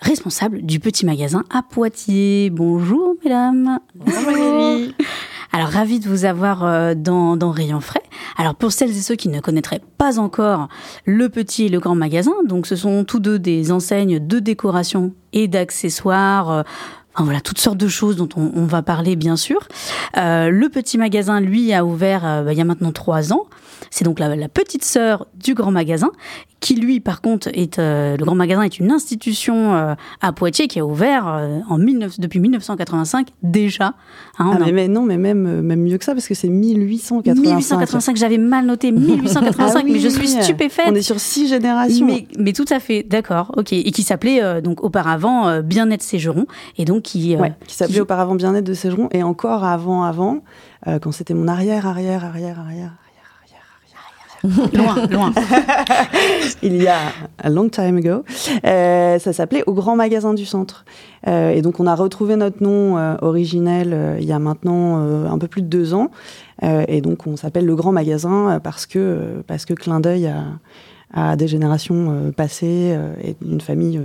responsable 0.00 0.62
du 0.62 0.80
petit 0.80 1.06
magasin 1.06 1.44
à 1.50 1.62
Poitiers. 1.62 2.50
Bonjour 2.50 3.14
mesdames. 3.22 3.78
Bonjour. 3.94 4.92
Alors 5.52 5.68
ravi 5.68 6.00
de 6.00 6.08
vous 6.08 6.24
avoir 6.24 6.64
euh, 6.64 6.94
dans, 6.94 7.36
dans 7.36 7.50
Rayon 7.50 7.80
Frais. 7.80 8.02
Alors 8.36 8.54
pour 8.54 8.72
celles 8.72 8.90
et 8.90 9.02
ceux 9.02 9.16
qui 9.16 9.28
ne 9.28 9.40
connaîtraient 9.40 9.82
pas 9.98 10.18
encore 10.18 10.68
le 11.04 11.28
petit 11.28 11.66
et 11.66 11.68
le 11.68 11.78
grand 11.78 11.94
magasin, 11.94 12.32
donc 12.46 12.66
ce 12.66 12.74
sont 12.74 13.04
tous 13.04 13.20
deux 13.20 13.38
des 13.38 13.70
enseignes 13.70 14.18
de 14.18 14.38
décoration 14.38 15.12
et 15.32 15.46
d'accessoires. 15.46 16.64
Enfin, 17.14 17.24
voilà, 17.24 17.40
toutes 17.40 17.58
sortes 17.58 17.78
de 17.78 17.88
choses 17.88 18.16
dont 18.16 18.28
on, 18.36 18.50
on 18.54 18.64
va 18.64 18.82
parler 18.82 19.14
bien 19.14 19.36
sûr. 19.36 19.68
Euh, 20.16 20.50
le 20.50 20.68
petit 20.68 20.98
magasin, 20.98 21.40
lui, 21.40 21.72
a 21.72 21.84
ouvert 21.84 22.26
euh, 22.26 22.42
bah, 22.42 22.52
il 22.52 22.58
y 22.58 22.60
a 22.60 22.64
maintenant 22.64 22.92
trois 22.92 23.32
ans. 23.32 23.46
C'est 23.96 24.04
donc 24.04 24.18
la, 24.18 24.34
la 24.34 24.48
petite 24.48 24.84
sœur 24.84 25.28
du 25.36 25.54
grand 25.54 25.70
magasin, 25.70 26.10
qui 26.58 26.74
lui, 26.74 26.98
par 26.98 27.20
contre, 27.20 27.46
est 27.52 27.78
euh, 27.78 28.16
le 28.16 28.24
grand 28.24 28.34
magasin 28.34 28.62
est 28.62 28.80
une 28.80 28.90
institution 28.90 29.72
euh, 29.76 29.94
à 30.20 30.32
Poitiers 30.32 30.66
qui 30.66 30.80
a 30.80 30.84
ouvert 30.84 31.28
euh, 31.28 31.60
en 31.68 31.78
19, 31.78 32.18
depuis 32.18 32.40
1985 32.40 33.28
déjà. 33.44 33.94
Hein, 34.40 34.50
Ah, 34.52 34.58
mais, 34.64 34.72
mais 34.72 34.88
non, 34.88 35.02
mais 35.02 35.16
même, 35.16 35.60
même 35.60 35.80
mieux 35.82 35.96
que 35.96 36.04
ça, 36.04 36.12
parce 36.12 36.26
que 36.26 36.34
c'est 36.34 36.48
1885. 36.48 37.40
1885, 37.40 38.16
j'avais 38.16 38.38
mal 38.38 38.66
noté 38.66 38.90
1885, 38.90 39.78
Ah 39.78 39.82
oui, 39.84 39.92
mais 39.92 40.00
je 40.00 40.08
suis 40.08 40.26
oui. 40.34 40.42
stupéfaite. 40.42 40.86
On 40.88 40.94
est 40.96 41.02
sur 41.02 41.20
six 41.20 41.46
générations. 41.46 42.04
Mais, 42.04 42.26
mais 42.36 42.52
tout 42.52 42.64
à 42.70 42.80
fait, 42.80 43.04
d'accord, 43.04 43.52
ok. 43.56 43.72
Et 43.74 43.92
qui 43.92 44.02
s'appelait 44.02 44.60
donc 44.60 44.82
auparavant 44.82 45.60
Bien-être 45.60 46.02
Ségeron, 46.02 46.46
et 46.78 46.84
donc 46.84 47.02
qui, 47.02 47.36
Ouais, 47.36 47.52
qui 47.68 47.76
s'appelait 47.76 47.94
qui- 47.94 48.00
auparavant 48.00 48.34
Bien-être 48.34 48.64
de 48.64 48.74
Ségeron, 48.74 49.08
et 49.12 49.22
encore 49.22 49.62
avant, 49.62 50.02
avant, 50.02 50.40
quand 50.84 51.12
c'était 51.12 51.34
mon 51.34 51.46
arrière, 51.46 51.86
arrière, 51.86 52.24
arrière, 52.24 52.58
arrière, 52.58 52.90
loin, 54.74 55.06
loin. 55.06 55.32
il 56.62 56.82
y 56.82 56.86
a 56.86 56.98
long 57.48 57.68
time 57.68 57.96
ago, 57.96 58.24
euh, 58.66 59.18
ça 59.18 59.32
s'appelait 59.32 59.64
Au 59.66 59.72
Grand 59.72 59.96
Magasin 59.96 60.34
du 60.34 60.44
Centre. 60.44 60.84
Euh, 61.26 61.50
et 61.50 61.62
donc 61.62 61.80
on 61.80 61.86
a 61.86 61.94
retrouvé 61.94 62.36
notre 62.36 62.62
nom 62.62 62.98
euh, 62.98 63.16
originel 63.22 63.92
euh, 63.94 64.18
il 64.20 64.26
y 64.26 64.32
a 64.32 64.38
maintenant 64.38 64.98
euh, 64.98 65.26
un 65.26 65.38
peu 65.38 65.48
plus 65.48 65.62
de 65.62 65.68
deux 65.68 65.94
ans. 65.94 66.10
Euh, 66.62 66.84
et 66.88 67.00
donc 67.00 67.26
on 67.26 67.36
s'appelle 67.36 67.64
Le 67.64 67.74
Grand 67.74 67.92
Magasin 67.92 68.60
parce 68.62 68.84
que, 68.86 69.42
parce 69.46 69.64
que 69.64 69.72
clin 69.72 70.00
d'œil 70.00 70.26
à, 70.26 70.44
à 71.12 71.36
des 71.36 71.48
générations 71.48 72.32
passées 72.36 72.98
et 73.22 73.36
d'une 73.40 73.60
famille 73.60 74.00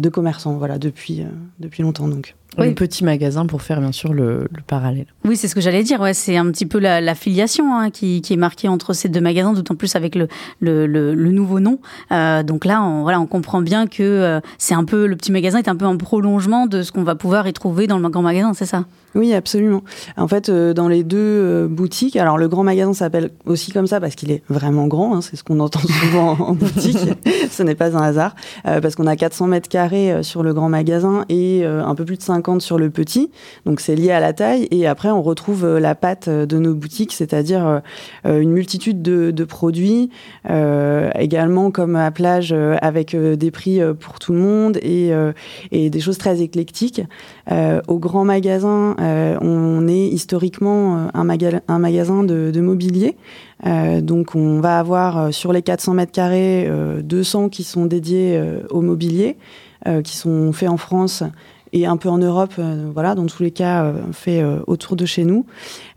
de 0.00 0.08
commerçants, 0.08 0.54
voilà, 0.54 0.78
depuis, 0.78 1.22
euh, 1.22 1.26
depuis 1.58 1.82
longtemps 1.82 2.08
donc. 2.08 2.34
Oui. 2.56 2.68
Le 2.68 2.74
petit 2.74 3.02
magasin 3.02 3.46
pour 3.46 3.62
faire 3.62 3.80
bien 3.80 3.90
sûr 3.90 4.12
le, 4.12 4.46
le 4.54 4.62
parallèle. 4.64 5.06
Oui, 5.24 5.36
c'est 5.36 5.48
ce 5.48 5.56
que 5.56 5.60
j'allais 5.60 5.82
dire. 5.82 6.00
Ouais, 6.00 6.14
c'est 6.14 6.36
un 6.36 6.48
petit 6.52 6.66
peu 6.66 6.78
la, 6.78 7.00
la 7.00 7.16
filiation 7.16 7.74
hein, 7.74 7.90
qui, 7.90 8.22
qui 8.22 8.32
est 8.32 8.36
marquée 8.36 8.68
entre 8.68 8.92
ces 8.92 9.08
deux 9.08 9.20
magasins, 9.20 9.54
d'autant 9.54 9.74
plus 9.74 9.96
avec 9.96 10.14
le, 10.14 10.28
le, 10.60 10.86
le, 10.86 11.14
le 11.14 11.32
nouveau 11.32 11.58
nom. 11.58 11.80
Euh, 12.12 12.44
donc 12.44 12.64
là, 12.64 12.80
on, 12.80 13.02
voilà, 13.02 13.20
on 13.20 13.26
comprend 13.26 13.60
bien 13.60 13.88
que 13.88 14.04
euh, 14.04 14.40
c'est 14.58 14.74
un 14.74 14.84
peu 14.84 15.06
le 15.06 15.16
petit 15.16 15.32
magasin 15.32 15.58
est 15.58 15.68
un 15.68 15.74
peu 15.74 15.86
un 15.86 15.96
prolongement 15.96 16.68
de 16.68 16.82
ce 16.82 16.92
qu'on 16.92 17.02
va 17.02 17.16
pouvoir 17.16 17.48
y 17.48 17.52
trouver 17.52 17.88
dans 17.88 17.98
le 17.98 18.08
grand 18.08 18.22
magasin, 18.22 18.54
c'est 18.54 18.66
ça? 18.66 18.84
Oui, 19.14 19.32
absolument. 19.32 19.82
En 20.16 20.26
fait, 20.26 20.48
euh, 20.48 20.74
dans 20.74 20.88
les 20.88 21.04
deux 21.04 21.18
euh, 21.18 21.68
boutiques, 21.68 22.16
alors 22.16 22.36
le 22.36 22.48
grand 22.48 22.64
magasin 22.64 22.92
s'appelle 22.94 23.30
aussi 23.44 23.70
comme 23.70 23.86
ça 23.86 24.00
parce 24.00 24.16
qu'il 24.16 24.32
est 24.32 24.42
vraiment 24.48 24.88
grand, 24.88 25.14
hein, 25.14 25.20
c'est 25.20 25.36
ce 25.36 25.44
qu'on 25.44 25.60
entend 25.60 25.80
souvent 26.02 26.32
en 26.32 26.54
boutique, 26.54 26.98
ce 27.50 27.62
n'est 27.62 27.76
pas 27.76 27.96
un 27.96 28.02
hasard, 28.02 28.34
euh, 28.66 28.80
parce 28.80 28.96
qu'on 28.96 29.06
a 29.06 29.14
400 29.14 29.46
mètres 29.46 29.68
carrés 29.68 29.83
euh, 29.92 30.22
sur 30.22 30.42
le 30.42 30.54
grand 30.54 30.68
magasin 30.68 31.24
et 31.28 31.60
euh, 31.64 31.84
un 31.84 31.94
peu 31.94 32.04
plus 32.04 32.16
de 32.16 32.22
50 32.22 32.62
sur 32.62 32.78
le 32.78 32.90
petit, 32.90 33.30
donc 33.66 33.80
c'est 33.80 33.94
lié 33.94 34.10
à 34.10 34.20
la 34.20 34.32
taille, 34.32 34.66
et 34.70 34.86
après 34.86 35.10
on 35.10 35.22
retrouve 35.22 35.64
euh, 35.64 35.80
la 35.80 35.94
patte 35.94 36.28
de 36.28 36.58
nos 36.58 36.74
boutiques, 36.74 37.12
c'est-à-dire 37.12 37.82
une 38.24 38.50
multitude 38.50 39.02
de, 39.02 39.44
produits, 39.44 40.10
également 40.48 41.70
comme 41.70 41.96
à 41.96 42.10
plage 42.10 42.54
avec 42.80 43.14
des 43.14 43.50
prix 43.50 43.80
pour 43.98 44.18
tout 44.18 44.32
le 44.32 44.38
monde 44.38 44.78
et, 44.78 45.12
des 45.72 46.00
choses 46.00 46.18
très 46.18 46.40
éclectiques. 46.40 47.02
Au 47.50 47.98
grand 47.98 48.24
magasin, 48.24 48.96
on 49.40 49.88
est 49.88 50.06
historiquement 50.06 51.08
un, 51.12 51.24
maga- 51.24 51.62
un 51.68 51.78
magasin 51.78 52.24
de, 52.24 52.60
mobilier. 52.60 53.16
Donc 54.00 54.34
on 54.34 54.60
va 54.60 54.78
avoir 54.78 55.32
sur 55.32 55.52
les 55.52 55.62
400 55.62 55.94
mètres 55.94 56.12
carrés 56.12 56.66
euh, 56.68 57.02
200 57.02 57.48
qui 57.48 57.62
sont 57.62 57.86
dédiés 57.86 58.40
au 58.70 58.80
mobilier, 58.80 59.36
qui 60.02 60.16
sont 60.16 60.52
faits 60.52 60.68
en 60.68 60.76
France 60.76 61.22
et 61.74 61.86
un 61.86 61.96
peu 61.96 62.08
en 62.08 62.18
Europe, 62.18 62.54
euh, 62.60 62.88
voilà, 62.94 63.16
dans 63.16 63.26
tous 63.26 63.42
les 63.42 63.50
cas, 63.50 63.82
euh, 63.82 63.94
fait 64.12 64.40
euh, 64.40 64.60
autour 64.68 64.94
de 64.94 65.04
chez 65.04 65.24
nous. 65.24 65.44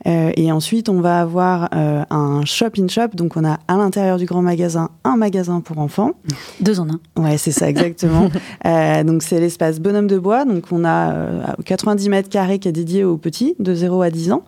Euh, 0.07 0.31
et 0.35 0.51
ensuite, 0.51 0.89
on 0.89 1.01
va 1.01 1.21
avoir 1.21 1.69
euh, 1.75 2.03
un 2.09 2.43
shop-in-shop, 2.45 3.09
donc 3.13 3.37
on 3.37 3.45
a 3.45 3.59
à 3.67 3.77
l'intérieur 3.77 4.17
du 4.17 4.25
grand 4.25 4.41
magasin 4.41 4.89
un 5.03 5.17
magasin 5.17 5.61
pour 5.61 5.77
enfants. 5.77 6.13
Deux 6.61 6.79
en 6.79 6.87
un. 6.89 6.99
Ouais, 7.15 7.37
c'est 7.37 7.51
ça, 7.51 7.69
exactement. 7.69 8.29
Euh, 8.65 9.03
donc, 9.03 9.21
c'est 9.21 9.39
l'espace 9.39 9.79
Bonhomme 9.79 10.07
de 10.07 10.17
Bois. 10.17 10.45
Donc, 10.45 10.65
on 10.71 10.83
a 10.83 11.11
euh, 11.11 11.43
90 11.63 12.09
mètres 12.09 12.29
carrés 12.29 12.57
qui 12.57 12.67
est 12.67 12.73
dédié 12.73 13.03
aux 13.03 13.17
petits, 13.17 13.55
de 13.59 13.75
0 13.75 14.01
à 14.01 14.09
10 14.09 14.31
ans. 14.31 14.43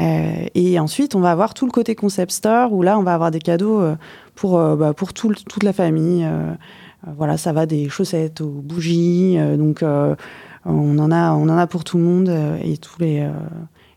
Euh, 0.00 0.46
et 0.54 0.78
ensuite, 0.78 1.16
on 1.16 1.20
va 1.20 1.32
avoir 1.32 1.54
tout 1.54 1.66
le 1.66 1.72
côté 1.72 1.96
concept 1.96 2.30
store, 2.30 2.72
où 2.72 2.82
là, 2.82 3.00
on 3.00 3.02
va 3.02 3.14
avoir 3.14 3.32
des 3.32 3.40
cadeaux 3.40 3.80
euh, 3.80 3.96
pour, 4.36 4.60
euh, 4.60 4.76
bah, 4.76 4.92
pour 4.92 5.12
tout 5.12 5.34
toute 5.48 5.64
la 5.64 5.72
famille. 5.72 6.24
Euh, 7.06 7.10
voilà, 7.16 7.36
ça 7.36 7.52
va 7.52 7.66
des 7.66 7.88
chaussettes 7.88 8.40
aux 8.40 8.48
bougies. 8.48 9.36
euh, 9.38 9.56
donc, 9.56 9.82
euh, 9.82 10.14
on, 10.64 10.98
en 10.98 11.10
a, 11.10 11.32
on 11.32 11.48
en 11.48 11.56
a 11.56 11.66
pour 11.66 11.84
tout 11.84 11.98
le 11.98 12.04
monde 12.04 12.28
et, 12.62 12.76
tous 12.76 13.00
les, 13.00 13.26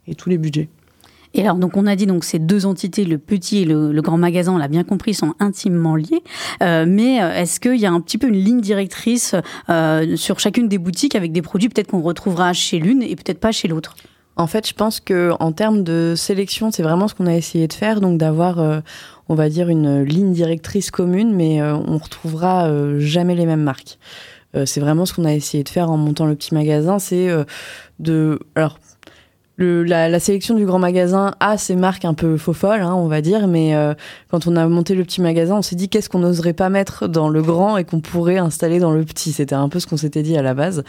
et 0.08 0.16
tous 0.16 0.30
les 0.30 0.38
budgets. 0.38 0.70
Et 1.34 1.42
alors, 1.42 1.56
donc, 1.56 1.76
on 1.76 1.88
a 1.88 1.96
dit 1.96 2.06
donc 2.06 2.24
ces 2.24 2.40
deux 2.40 2.66
entités, 2.66 3.04
le 3.04 3.18
petit 3.18 3.60
et 3.60 3.66
le, 3.66 4.02
grand 4.02 4.18
magasin, 4.18 4.54
on 4.54 4.58
l'a 4.58 4.68
bien 4.68 4.84
compris, 4.84 5.14
sont 5.14 5.34
intimement 5.40 5.96
liés. 5.96 6.24
Mais 6.62 7.16
est-ce 7.16 7.60
qu'il 7.60 7.78
y 7.78 7.86
a 7.86 7.92
un 7.92 8.00
petit 8.00 8.18
peu 8.18 8.28
une 8.28 8.36
ligne 8.36 8.62
directrice 8.62 9.36
sur 10.16 10.40
chacune 10.40 10.70
des 10.70 10.78
boutiques 10.78 11.16
avec 11.16 11.32
des 11.32 11.42
produits 11.42 11.68
peut-être 11.68 11.88
qu'on 11.88 12.02
retrouvera 12.02 12.54
chez 12.54 12.80
l'une 12.80 13.02
et 13.02 13.16
peut-être 13.16 13.40
pas 13.40 13.52
chez 13.52 13.68
l'autre? 13.68 13.96
En 14.38 14.48
fait, 14.48 14.68
je 14.68 14.74
pense 14.74 15.00
que 15.00 15.32
en 15.40 15.52
termes 15.52 15.84
de 15.84 16.14
sélection, 16.16 16.72
c'est 16.72 16.84
vraiment 16.84 17.08
ce 17.08 17.16
qu'on 17.16 17.28
a 17.28 17.36
essayé 17.36 17.68
de 17.68 17.74
faire, 17.74 18.02
donc 18.02 18.18
d'avoir, 18.18 18.60
euh, 18.60 18.80
on 19.30 19.36
va 19.36 19.50
dire, 19.50 19.70
une 19.70 20.04
ligne 20.04 20.34
directrice 20.34 20.92
commune, 20.92 21.34
mais 21.34 21.62
euh, 21.62 21.76
on 21.76 21.98
retrouvera 21.98 22.68
euh, 22.68 23.00
jamais 23.00 23.36
les 23.36 23.46
mêmes 23.46 23.64
marques. 23.64 23.98
Euh, 24.56 24.66
c'est 24.66 24.82
vraiment 24.82 25.06
ce 25.06 25.14
qu'on 25.14 25.24
a 25.24 25.34
essayé 25.34 25.64
de 25.64 25.70
faire 25.70 25.90
en 25.90 25.96
montant 25.96 26.26
le 26.26 26.36
petit 26.36 26.54
magasin, 26.54 27.00
c'est 27.00 27.30
de, 28.00 28.40
alors. 28.56 28.78
La, 29.58 30.20
sélection 30.20 30.56
du 30.56 30.66
grand 30.66 30.80
magasin 30.80 31.36
a 31.40 31.58
ses 31.58 31.76
marques 31.76 32.06
un 32.06 32.14
peu 32.14 32.38
faux 32.38 32.54
folles, 32.54 32.82
hein, 32.82 32.96
on 32.96 33.08
va 33.08 33.22
dire, 33.22 33.48
mais 33.48 33.76
euh, 33.76 33.94
quand 34.30 34.48
on 34.48 34.56
a 34.56 34.68
monté 34.68 34.96
le 34.96 35.04
petit 35.04 35.22
magasin, 35.22 35.56
on 35.56 35.62
s'est 35.62 35.76
dit 35.76 35.90
qu'est-ce 35.90 36.10
qu'on 36.10 36.20
n'oserait 36.20 36.54
pas 36.54 36.70
mettre 36.70 37.08
dans 37.08 37.30
le 37.30 37.42
grand 37.42 37.78
et 37.78 37.84
qu'on 37.84 38.00
pourrait 38.00 38.38
installer 38.38 38.80
dans 38.80 38.92
le 38.92 39.04
petit? 39.04 39.34
C'était 39.34 39.54
un 39.54 39.70
peu 39.70 39.80
ce 39.80 39.88
qu'on 39.88 39.98
s'était 39.98 40.24
dit 40.24 40.38
à 40.38 40.42
la 40.42 40.54
base. 40.54 40.84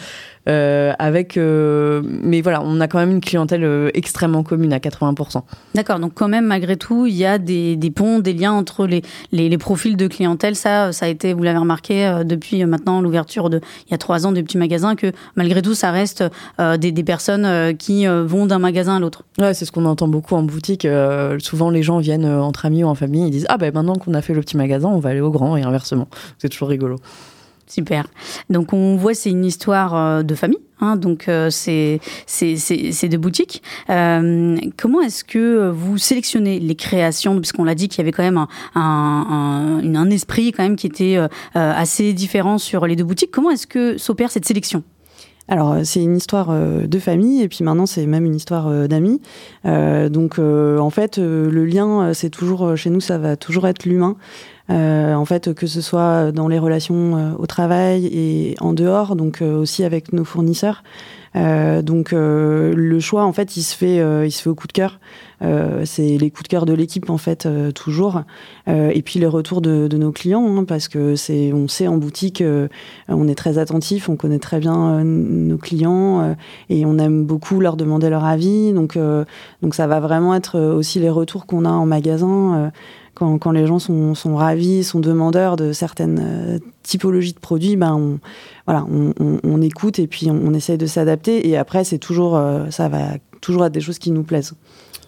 Euh, 0.48 0.92
euh, 1.36 2.02
mais 2.04 2.40
voilà, 2.40 2.62
on 2.62 2.80
a 2.80 2.88
quand 2.88 2.98
même 2.98 3.10
une 3.10 3.20
clientèle 3.20 3.90
extrêmement 3.94 4.42
commune 4.42 4.72
à 4.72 4.78
80%. 4.78 5.42
D'accord, 5.74 5.98
donc 5.98 6.14
quand 6.14 6.28
même, 6.28 6.46
malgré 6.46 6.76
tout, 6.76 7.06
il 7.06 7.14
y 7.14 7.26
a 7.26 7.38
des, 7.38 7.76
ponts, 7.94 8.20
des 8.20 8.32
liens 8.32 8.52
entre 8.52 8.86
les, 8.86 9.58
profils 9.58 9.96
de 9.96 10.06
clientèle. 10.06 10.56
Ça, 10.56 10.92
ça 10.92 11.06
a 11.06 11.08
été, 11.08 11.34
vous 11.34 11.42
l'avez 11.42 11.58
remarqué, 11.58 12.22
depuis 12.24 12.64
maintenant 12.64 13.02
l'ouverture 13.02 13.50
de, 13.50 13.60
il 13.86 13.90
y 13.90 13.94
a 13.94 13.98
trois 13.98 14.26
ans 14.26 14.32
du 14.32 14.42
petit 14.42 14.56
magasin, 14.56 14.94
que 14.94 15.12
malgré 15.36 15.62
tout, 15.62 15.74
ça 15.74 15.90
reste 15.90 16.24
des, 16.58 16.92
des 16.92 17.04
personnes 17.04 17.76
qui 17.76 18.06
vont 18.06 18.46
d'un 18.52 18.58
magasin 18.58 18.96
à 18.96 19.00
l'autre. 19.00 19.24
Ouais, 19.38 19.54
c'est 19.54 19.64
ce 19.64 19.72
qu'on 19.72 19.86
entend 19.86 20.08
beaucoup 20.08 20.34
en 20.34 20.42
boutique. 20.42 20.84
Euh, 20.84 21.38
souvent, 21.38 21.70
les 21.70 21.82
gens 21.82 21.98
viennent 21.98 22.26
euh, 22.26 22.42
entre 22.42 22.66
amis 22.66 22.84
ou 22.84 22.86
en 22.86 22.94
famille, 22.94 23.26
ils 23.26 23.30
disent 23.30 23.46
ah 23.48 23.56
ben 23.56 23.72
maintenant 23.72 23.94
qu'on 23.94 24.14
a 24.14 24.22
fait 24.22 24.34
le 24.34 24.40
petit 24.40 24.56
magasin, 24.56 24.88
on 24.88 24.98
va 24.98 25.10
aller 25.10 25.20
au 25.20 25.30
grand 25.30 25.56
et 25.56 25.62
inversement. 25.62 26.08
C'est 26.38 26.48
toujours 26.48 26.68
rigolo. 26.68 26.98
Super. 27.66 28.06
Donc 28.50 28.74
on 28.74 28.96
voit 28.96 29.14
c'est 29.14 29.30
une 29.30 29.46
histoire 29.46 29.94
euh, 29.94 30.22
de 30.22 30.34
famille. 30.34 30.58
Hein, 30.80 30.96
donc 30.96 31.30
c'est 31.50 32.00
c'est 32.26 33.08
de 33.08 33.16
boutiques. 33.16 33.62
Euh, 33.88 34.58
comment 34.76 35.00
est-ce 35.00 35.22
que 35.22 35.70
vous 35.70 35.96
sélectionnez 35.96 36.58
les 36.58 36.74
créations? 36.74 37.36
Puisqu'on 37.36 37.64
l'a 37.64 37.76
dit 37.76 37.88
qu'il 37.88 37.98
y 37.98 38.02
avait 38.02 38.10
quand 38.10 38.24
même 38.24 38.36
un 38.36 38.48
un, 38.74 39.94
un, 39.94 40.10
esprit 40.10 40.50
quand 40.52 40.64
même 40.64 40.76
qui 40.76 40.88
était 40.88 41.18
assez 41.54 42.12
différent 42.12 42.58
sur 42.58 42.86
les 42.86 42.96
deux 42.96 43.04
boutiques. 43.04 43.30
Comment 43.30 43.50
est-ce 43.50 43.68
que 43.68 43.96
s'opère 43.96 44.32
cette 44.32 44.44
sélection? 44.44 44.82
Alors, 45.48 45.72
euh, 45.72 45.80
c'est 45.84 46.02
une 46.02 46.16
histoire 46.16 46.50
euh, 46.50 46.86
de 46.86 46.98
famille 46.98 47.42
et 47.42 47.48
puis 47.48 47.64
maintenant, 47.64 47.86
c'est 47.86 48.06
même 48.06 48.24
une 48.24 48.34
histoire 48.34 48.68
euh, 48.68 48.86
d'amis. 48.86 49.20
Donc, 49.64 50.38
en 50.38 50.90
fait, 50.90 51.18
le 51.18 51.64
lien, 51.64 52.12
c'est 52.14 52.30
toujours, 52.30 52.76
chez 52.76 52.90
nous, 52.90 53.00
ça 53.00 53.18
va 53.18 53.36
toujours 53.36 53.66
être 53.66 53.84
l'humain. 53.84 54.16
En 54.68 55.24
fait, 55.24 55.52
que 55.54 55.66
ce 55.66 55.80
soit 55.80 56.32
dans 56.32 56.48
les 56.48 56.58
relations 56.58 57.36
au 57.38 57.46
travail 57.46 58.06
et 58.06 58.54
en 58.60 58.72
dehors, 58.72 59.16
donc 59.16 59.42
aussi 59.42 59.84
avec 59.84 60.12
nos 60.12 60.24
fournisseurs. 60.24 60.82
Euh, 61.34 61.82
donc 61.82 62.12
euh, 62.12 62.72
le 62.74 63.00
choix, 63.00 63.24
en 63.24 63.32
fait, 63.32 63.56
il 63.56 63.62
se 63.62 63.76
fait, 63.76 64.00
euh, 64.00 64.26
il 64.26 64.30
se 64.30 64.42
fait 64.42 64.50
au 64.50 64.54
coup 64.54 64.66
de 64.66 64.72
cœur. 64.72 65.00
C'est 65.84 66.18
les 66.18 66.30
coups 66.30 66.44
de 66.44 66.48
cœur 66.48 66.66
de 66.66 66.72
l'équipe, 66.72 67.10
en 67.10 67.18
fait, 67.18 67.48
toujours. 67.74 68.22
Et 68.68 69.02
puis 69.02 69.18
les 69.18 69.26
retours 69.26 69.60
de, 69.60 69.88
de 69.88 69.96
nos 69.96 70.12
clients, 70.12 70.56
hein, 70.56 70.62
parce 70.62 70.86
que 70.86 71.16
c'est, 71.16 71.52
on 71.52 71.66
sait 71.66 71.88
en 71.88 71.96
boutique, 71.96 72.44
on 73.08 73.26
est 73.26 73.34
très 73.34 73.58
attentif, 73.58 74.08
on 74.08 74.14
connaît 74.14 74.38
très 74.38 74.60
bien 74.60 75.02
nos 75.02 75.58
clients 75.58 76.36
et 76.70 76.86
on 76.86 76.96
aime 76.96 77.24
beaucoup 77.24 77.58
leur 77.58 77.76
demander 77.76 78.08
leur 78.08 78.24
avis. 78.24 78.72
Donc, 78.72 78.96
donc 79.62 79.74
ça 79.74 79.88
va 79.88 79.98
vraiment 79.98 80.32
être 80.36 80.60
aussi 80.60 81.00
les 81.00 81.10
retours 81.10 81.44
qu'on 81.46 81.64
a 81.64 81.70
en 81.70 81.86
magasin. 81.86 82.70
Quand, 83.14 83.50
les 83.52 83.66
gens 83.66 83.78
sont, 83.78 84.36
ravis, 84.36 84.84
sont 84.84 85.00
demandeurs 85.00 85.56
de 85.56 85.72
certaines 85.72 86.20
euh, 86.22 86.58
typologies 86.82 87.34
de 87.34 87.38
produits, 87.38 87.76
ben 87.76 87.94
on, 87.94 88.18
voilà, 88.66 88.86
on, 88.88 89.62
écoute 89.62 89.98
et 89.98 90.06
puis 90.06 90.30
on, 90.30 90.54
essaye 90.54 90.78
de 90.78 90.86
s'adapter. 90.86 91.48
Et 91.48 91.56
après, 91.56 91.84
c'est 91.84 91.98
toujours, 91.98 92.36
euh, 92.36 92.70
ça 92.70 92.88
va 92.88 93.18
toujours 93.40 93.66
être 93.66 93.72
des 93.72 93.80
choses 93.80 93.98
qui 93.98 94.10
nous 94.10 94.22
plaisent. 94.22 94.54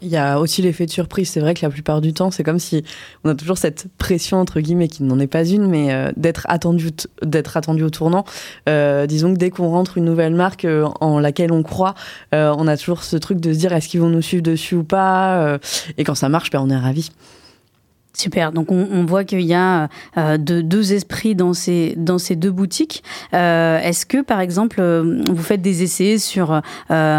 Il 0.02 0.08
y 0.08 0.18
a 0.18 0.38
aussi 0.38 0.60
l'effet 0.60 0.84
de 0.84 0.90
surprise. 0.90 1.30
C'est 1.30 1.40
vrai 1.40 1.54
que 1.54 1.64
la 1.64 1.70
plupart 1.70 2.02
du 2.02 2.12
temps, 2.12 2.30
c'est 2.30 2.42
comme 2.42 2.58
si 2.58 2.84
on 3.24 3.30
a 3.30 3.34
toujours 3.34 3.56
cette 3.56 3.86
pression 3.96 4.38
entre 4.38 4.60
guillemets 4.60 4.88
qui 4.88 5.02
n'en 5.02 5.18
est 5.18 5.26
pas 5.26 5.46
une, 5.46 5.66
mais 5.66 5.94
euh, 5.94 6.12
d'être 6.16 6.44
attendu, 6.48 6.90
d'être 7.22 7.56
attendu 7.56 7.84
au 7.84 7.90
tournant. 7.90 8.24
Disons 8.66 9.32
que 9.32 9.38
dès 9.38 9.48
qu'on 9.48 9.70
rentre 9.70 9.96
une 9.96 10.04
nouvelle 10.04 10.34
marque 10.34 10.66
en 11.00 11.18
laquelle 11.20 11.52
on 11.52 11.62
croit, 11.62 11.94
on 12.32 12.68
a 12.68 12.76
toujours 12.76 13.02
ce 13.02 13.16
truc 13.16 13.40
de 13.40 13.52
se 13.52 13.58
dire 13.58 13.72
est-ce 13.72 13.88
qu'ils 13.88 14.00
vont 14.00 14.10
nous 14.10 14.22
suivre 14.22 14.42
dessus 14.42 14.74
ou 14.74 14.84
pas. 14.84 15.58
et 15.96 16.04
quand 16.04 16.14
ça 16.14 16.28
marche, 16.28 16.50
ben, 16.50 16.60
on 16.60 16.68
est 16.68 16.76
ravis. 16.76 17.10
Super. 18.16 18.52
Donc 18.52 18.70
on, 18.70 18.86
on 18.92 19.04
voit 19.04 19.24
qu'il 19.24 19.40
y 19.40 19.54
a 19.54 19.88
euh, 20.16 20.36
de- 20.38 20.60
deux 20.60 20.92
esprits 20.92 21.34
dans 21.34 21.52
ces 21.52 21.94
dans 21.96 22.18
ces 22.18 22.36
deux 22.36 22.52
boutiques. 22.52 23.02
Euh, 23.34 23.80
Est-ce 23.80 24.06
que 24.06 24.22
par 24.22 24.38
exemple 24.38 24.76
euh, 24.80 25.20
vous 25.28 25.42
faites 25.42 25.60
des 25.60 25.82
essais 25.82 26.18
sur 26.18 26.52
euh, 26.52 26.60
un, 26.90 27.18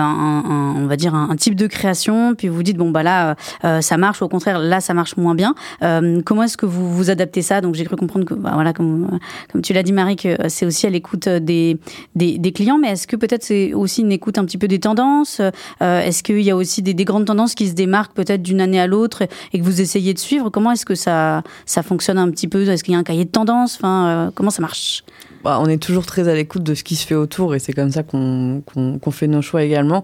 un- 0.50 0.76
on 0.78 0.88
va 0.88 0.96
dire 0.96 1.14
un, 1.14 1.36
type 1.36 1.56
de 1.56 1.68
création, 1.68 2.34
puis 2.34 2.48
vous 2.48 2.64
dites 2.64 2.78
bon 2.78 2.92
bah 2.92 3.04
là 3.04 3.36
euh, 3.66 3.82
ça 3.82 3.98
marche, 3.98 4.22
au 4.22 4.30
contraire 4.30 4.58
là 4.58 4.80
ça 4.80 4.94
marche 4.94 5.18
moins 5.18 5.36
bien. 5.36 5.54
Euh, 5.84 6.22
comment 6.26 6.44
est-ce 6.44 6.56
que 6.56 6.66
vous 6.66 6.90
vous 6.94 7.10
adaptez 7.10 7.42
ça? 7.42 7.60
Donc 7.60 7.76
j'ai 7.76 7.84
cru 7.84 7.98
comprendre 7.98 8.24
que 8.26 8.34
bah, 8.34 8.52
voilà 8.54 8.72
comme 8.72 9.20
comme 9.52 9.62
tu 9.62 9.74
l'as 9.74 9.84
dit 9.84 9.92
Marie 9.92 10.16
que 10.16 10.38
c'est 10.48 10.66
aussi 10.66 10.88
à 10.88 10.90
l'écoute 10.90 11.28
des, 11.28 11.78
des 12.16 12.38
des 12.38 12.52
clients, 12.54 12.78
mais 12.78 12.92
est-ce 12.92 13.06
que 13.06 13.18
peut-être 13.18 13.44
c'est 13.44 13.74
aussi 13.74 14.00
une 14.02 14.14
écoute 14.14 14.38
un 14.38 14.46
petit 14.46 14.58
peu 14.58 14.70
des 14.70 14.80
tendances? 14.80 15.42
Euh, 15.82 16.00
Est-ce 16.00 16.24
qu'il 16.24 16.40
y 16.42 16.52
a 16.52 16.56
aussi 16.56 16.82
des, 16.82 16.94
des 16.94 17.04
grandes 17.04 17.26
tendances 17.26 17.54
qui 17.54 17.68
se 17.68 17.74
démarquent 17.74 18.14
peut-être 18.14 18.42
d'une 18.42 18.62
année 18.62 18.80
à 18.80 18.88
l'autre 18.88 19.24
et, 19.24 19.30
et 19.52 19.60
que 19.60 19.64
vous 19.66 19.82
essayez 19.82 20.14
de 20.14 20.20
suivre? 20.20 20.50
Comment 20.50 20.72
est-ce 20.72 20.85
que 20.86 20.96
ça, 20.96 21.44
ça 21.66 21.84
fonctionne 21.84 22.18
un 22.18 22.30
petit 22.32 22.48
peu? 22.48 22.68
Est-ce 22.68 22.84
qu'il 22.84 22.94
y 22.94 22.96
a 22.96 23.00
un 23.00 23.04
cahier 23.04 23.26
de 23.26 23.30
tendance? 23.30 23.80
Euh, 23.84 24.30
Comment 24.34 24.52
ça 24.52 24.62
marche? 24.62 25.04
Bah, 25.46 25.60
on 25.62 25.68
est 25.68 25.78
toujours 25.78 26.08
très 26.08 26.28
à 26.28 26.34
l'écoute 26.34 26.64
de 26.64 26.74
ce 26.74 26.84
qui 26.84 26.96
se 26.96 27.06
fait 27.06 27.14
autour 27.14 27.54
et 27.54 27.60
c'est 27.60 27.74
comme 27.74 27.92
ça 27.92 28.02
qu'on 28.02 28.64
fait 29.12 29.28
nos 29.28 29.44
choix 29.44 29.64
également. 29.64 30.04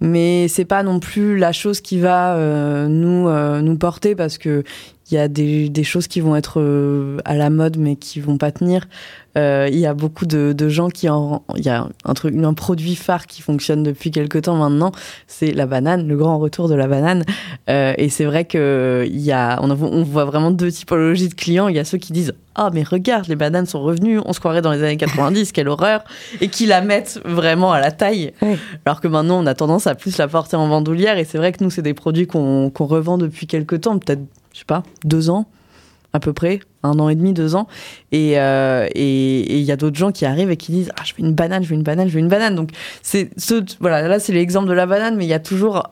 Mais 0.00 0.48
c'est 0.48 0.64
pas 0.64 0.82
non 0.82 0.98
plus 0.98 1.38
la 1.38 1.52
chose 1.52 1.80
qui 1.80 2.00
va 2.00 2.34
euh, 2.34 2.88
nous 2.88 3.28
euh, 3.28 3.60
nous 3.60 3.76
porter 3.76 4.16
parce 4.16 4.36
que 4.36 4.64
il 5.10 5.14
y 5.14 5.18
a 5.18 5.28
des, 5.28 5.68
des 5.68 5.84
choses 5.84 6.06
qui 6.08 6.20
vont 6.20 6.36
être 6.36 6.60
euh, 6.60 7.18
à 7.24 7.34
la 7.36 7.50
mode 7.50 7.76
mais 7.78 7.96
qui 7.96 8.20
vont 8.20 8.36
pas 8.38 8.52
tenir. 8.52 8.86
Euh, 9.38 9.68
Il 9.70 9.78
y 9.78 9.86
a 9.86 9.94
beaucoup 9.94 10.26
de, 10.26 10.52
de 10.52 10.68
gens 10.68 10.88
qui 10.88 11.08
en 11.08 11.44
il 11.56 11.64
y 11.64 11.68
a 11.68 11.86
un 12.04 12.14
truc 12.14 12.34
un 12.36 12.52
produit 12.54 12.96
phare 12.96 13.26
qui 13.26 13.42
fonctionne 13.42 13.82
depuis 13.84 14.10
quelque 14.10 14.38
temps 14.38 14.56
maintenant, 14.56 14.90
c'est 15.28 15.52
la 15.52 15.66
banane, 15.66 16.06
le 16.08 16.16
grand 16.16 16.38
retour 16.38 16.68
de 16.68 16.74
la 16.74 16.88
banane. 16.88 17.22
Euh, 17.68 17.94
et 17.96 18.08
c'est 18.08 18.24
vrai 18.24 18.44
que 18.44 19.04
il 19.08 19.20
y 19.20 19.30
a 19.32 19.58
on, 19.62 19.70
a- 19.70 19.74
on 19.80 20.02
voit 20.02 20.24
vraiment 20.24 20.50
deux 20.50 20.70
typologies 20.72 21.28
de 21.28 21.34
clients. 21.34 21.68
Il 21.68 21.76
y 21.76 21.78
a 21.78 21.84
ceux 21.84 21.98
qui 21.98 22.12
disent 22.12 22.34
ah 22.56 22.70
mais 22.74 22.82
regarde 22.82 23.28
les 23.28 23.36
bananes 23.36 23.66
sont 23.66 23.80
revenues, 23.80 24.18
on 24.24 24.32
se 24.32 24.40
croirait 24.40 24.62
dans 24.62 24.72
les 24.72 24.82
années 24.82 24.96
90, 24.96 25.52
quelle 25.52 25.68
horreur, 25.68 26.02
et 26.40 26.48
qui 26.48 26.66
la 26.66 26.80
mettent 26.80 27.20
vraiment 27.24 27.72
à 27.72 27.80
la 27.80 27.92
taille. 27.92 28.32
Alors 28.84 29.00
que 29.00 29.06
maintenant 29.08 29.38
on 29.42 29.46
a 29.46 29.54
tendance 29.54 29.86
à 29.86 29.94
plus 29.94 30.18
la 30.18 30.26
porter 30.26 30.56
en 30.56 30.68
bandoulière 30.68 31.18
et 31.18 31.24
c'est 31.24 31.38
vrai 31.38 31.52
que 31.52 31.62
nous 31.62 31.70
c'est 31.70 31.82
des 31.82 31.94
produits 31.94 32.26
qu'on 32.26 32.70
qu'on 32.70 32.86
revend 32.86 33.16
depuis 33.18 33.46
quelques 33.46 33.82
temps, 33.82 33.96
peut-être 33.98 34.22
je 34.52 34.60
sais 34.60 34.64
pas 34.64 34.82
deux 35.04 35.30
ans 35.30 35.46
à 36.12 36.18
peu 36.18 36.32
près, 36.32 36.60
un 36.82 36.98
an 36.98 37.08
et 37.08 37.14
demi, 37.14 37.32
deux 37.32 37.54
ans. 37.54 37.68
Et 38.10 38.38
euh, 38.38 38.88
et 38.94 39.40
et 39.40 39.58
il 39.58 39.64
y 39.64 39.72
a 39.72 39.76
d'autres 39.76 39.96
gens 39.96 40.10
qui 40.12 40.26
arrivent 40.26 40.50
et 40.50 40.56
qui 40.56 40.72
disent 40.72 40.90
ah 40.98 41.02
je 41.04 41.14
veux 41.14 41.20
une 41.20 41.34
banane, 41.34 41.62
je 41.62 41.68
veux 41.68 41.74
une 41.74 41.82
banane, 41.82 42.08
je 42.08 42.14
veux 42.14 42.20
une 42.20 42.28
banane. 42.28 42.54
Donc 42.54 42.70
c'est 43.02 43.30
ce 43.36 43.62
voilà 43.80 44.06
là 44.08 44.18
c'est 44.18 44.32
l'exemple 44.32 44.68
de 44.68 44.72
la 44.72 44.86
banane, 44.86 45.16
mais 45.16 45.24
il 45.24 45.28
y 45.28 45.34
a 45.34 45.40
toujours 45.40 45.84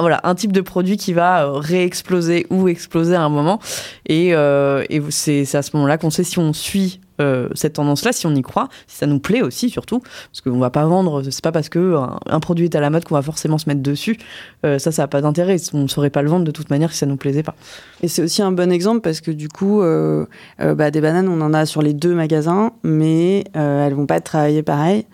voilà 0.00 0.20
un 0.24 0.34
type 0.34 0.52
de 0.52 0.60
produit 0.60 0.96
qui 0.96 1.12
va 1.12 1.44
euh, 1.44 1.52
réexploser 1.52 2.46
ou 2.50 2.68
exploser 2.68 3.14
à 3.14 3.22
un 3.22 3.28
moment. 3.28 3.58
Et, 4.06 4.34
euh, 4.34 4.84
et 4.88 5.02
c'est 5.10 5.54
à 5.54 5.62
ce 5.62 5.70
moment-là 5.74 5.98
qu'on 5.98 6.10
sait 6.10 6.24
si 6.24 6.38
on 6.38 6.52
suit 6.52 7.00
euh, 7.20 7.48
cette 7.54 7.74
tendance-là, 7.74 8.12
si 8.12 8.26
on 8.26 8.34
y 8.34 8.42
croit, 8.42 8.68
si 8.86 8.96
ça 8.96 9.06
nous 9.06 9.18
plaît 9.18 9.42
aussi 9.42 9.70
surtout, 9.70 10.00
parce 10.00 10.40
qu'on 10.42 10.58
va 10.58 10.70
pas 10.70 10.84
vendre, 10.86 11.22
c'est 11.22 11.42
pas 11.42 11.52
parce 11.52 11.68
que 11.68 11.96
un, 12.26 12.40
produit 12.40 12.66
est 12.66 12.76
à 12.76 12.80
la 12.80 12.90
mode 12.90 13.04
qu'on 13.04 13.14
va 13.14 13.22
forcément 13.22 13.58
se 13.58 13.68
mettre 13.68 13.82
dessus. 13.82 14.18
Euh, 14.64 14.78
ça, 14.78 14.92
ça 14.92 15.04
a 15.04 15.06
pas 15.06 15.20
d'intérêt. 15.20 15.56
On 15.72 15.82
ne 15.82 15.88
saurait 15.88 16.10
pas 16.10 16.22
le 16.22 16.28
vendre 16.28 16.44
de 16.44 16.50
toute 16.50 16.70
manière 16.70 16.92
si 16.92 16.98
ça 16.98 17.06
nous 17.06 17.16
plaisait 17.16 17.42
pas. 17.42 17.54
Et 18.02 18.08
c'est 18.08 18.22
aussi 18.22 18.42
un 18.42 18.52
bon 18.52 18.70
exemple 18.70 19.00
parce 19.00 19.20
que 19.20 19.30
du 19.30 19.48
coup, 19.48 19.82
euh, 19.82 20.26
bah, 20.58 20.90
des 20.90 21.00
bananes, 21.00 21.28
on 21.28 21.40
en 21.40 21.54
a 21.54 21.66
sur 21.66 21.82
les 21.82 21.92
deux 21.92 22.14
magasins, 22.14 22.72
mais 22.82 23.44
elles 23.54 23.94
vont 23.94 24.06
pas 24.06 24.16
être 24.16 24.24
travaillées 24.24 24.62
pareil. 24.62 25.06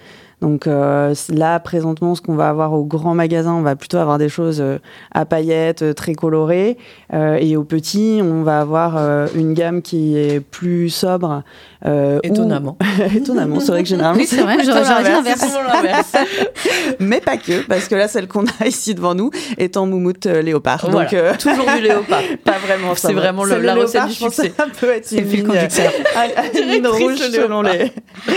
Donc 0.45 0.67
euh, 0.67 1.15
là, 1.31 1.59
présentement, 1.59 2.15
ce 2.15 2.21
qu'on 2.21 2.35
va 2.35 2.51
avoir 2.51 2.75
au 2.75 2.85
grand 2.85 3.15
magasin, 3.15 3.55
on 3.55 3.63
va 3.63 3.77
plutôt 3.77 3.97
avoir 3.97 4.19
des 4.19 4.29
choses 4.29 4.61
euh, 4.61 4.77
à 5.13 5.25
paillettes, 5.25 5.81
euh, 5.81 5.95
très 5.95 6.13
colorées. 6.15 6.77
Euh, 7.15 7.39
et 7.41 7.57
au 7.57 7.65
petit, 7.65 8.21
on 8.23 8.43
va 8.43 8.61
avoir 8.61 8.97
euh, 8.99 9.27
une 9.35 9.55
gamme 9.55 9.81
qui 9.81 10.19
est 10.19 10.41
plus 10.41 10.91
sobre. 10.91 11.43
euh, 11.87 12.19
ou- 12.23 12.27
Étonnamment. 12.27 12.77
Étonnamment, 13.17 13.59
c'est 13.61 13.73
vrai 13.73 13.83
que 13.85 13.89
généralement, 13.89 14.21
Oui, 14.21 14.27
c'est 14.27 14.43
vrai, 14.43 14.59
j'aurais- 14.63 14.83
dit 14.83 15.09
l'inverse. 15.09 16.13
Mais 17.01 17.21
pas 17.23 17.39
que, 17.39 17.67
parce 17.67 17.89
que 17.89 17.95
là, 17.95 18.07
celle 18.09 18.29
qu'on 18.29 18.45
a 18.61 18.67
ici 18.67 18.95
devant 18.95 19.15
nous 19.15 19.31
est 19.57 19.79
en 19.79 19.87
moumoute 19.87 20.27
euh, 20.27 20.43
léopard. 20.43 20.87
Voilà. 20.91 21.05
Donc, 21.09 21.15
euh, 21.15 21.33
Toujours 21.39 21.65
du 21.77 21.83
léopard. 21.83 22.21
pas 22.45 22.59
vraiment. 22.67 22.95
C'est 22.95 23.15
vraiment 23.15 23.45
le- 23.45 23.61
la 23.61 23.75
recette 23.77 23.95
léopard, 23.95 24.09
du 24.09 24.15
je 24.15 24.21
pense 24.21 24.37
que 24.37 24.43
succès. 24.43 24.55
Ça 24.57 24.67
peut 24.79 24.91
être 24.91 25.07
C'est 25.07 25.17
une 25.19 25.25
le 25.25 25.31
fil 25.31 25.45
conducteur. 25.47 25.93
une 26.77 26.87
rouge 26.87 27.17
selon 27.19 27.63
les. 27.63 27.93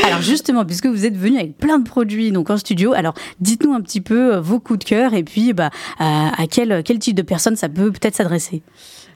Alors 0.06 0.22
justement, 0.22 0.64
puisque 0.66 0.86
vous 0.88 1.06
êtes 1.06 1.18
venu 1.18 1.38
avec 1.38 1.58
plein 1.58 1.80
de 1.80 1.84
produits 1.84 1.97
donc 2.06 2.50
en 2.50 2.58
studio, 2.58 2.94
alors 2.94 3.14
dites-nous 3.40 3.74
un 3.74 3.82
petit 3.82 4.02
peu 4.02 4.36
euh, 4.36 4.40
vos 4.42 4.60
coups 4.60 4.80
de 4.80 4.84
cœur 4.86 5.14
et 5.14 5.24
puis 5.24 5.54
bah, 5.54 5.70
à, 6.00 6.42
à 6.42 6.48
quel, 6.48 6.84
quel 6.84 7.00
type 7.00 7.16
de 7.16 7.22
personne 7.22 7.56
ça 7.56 7.70
peut 7.70 7.92
peut-être 7.92 8.16
s'adresser? 8.16 8.62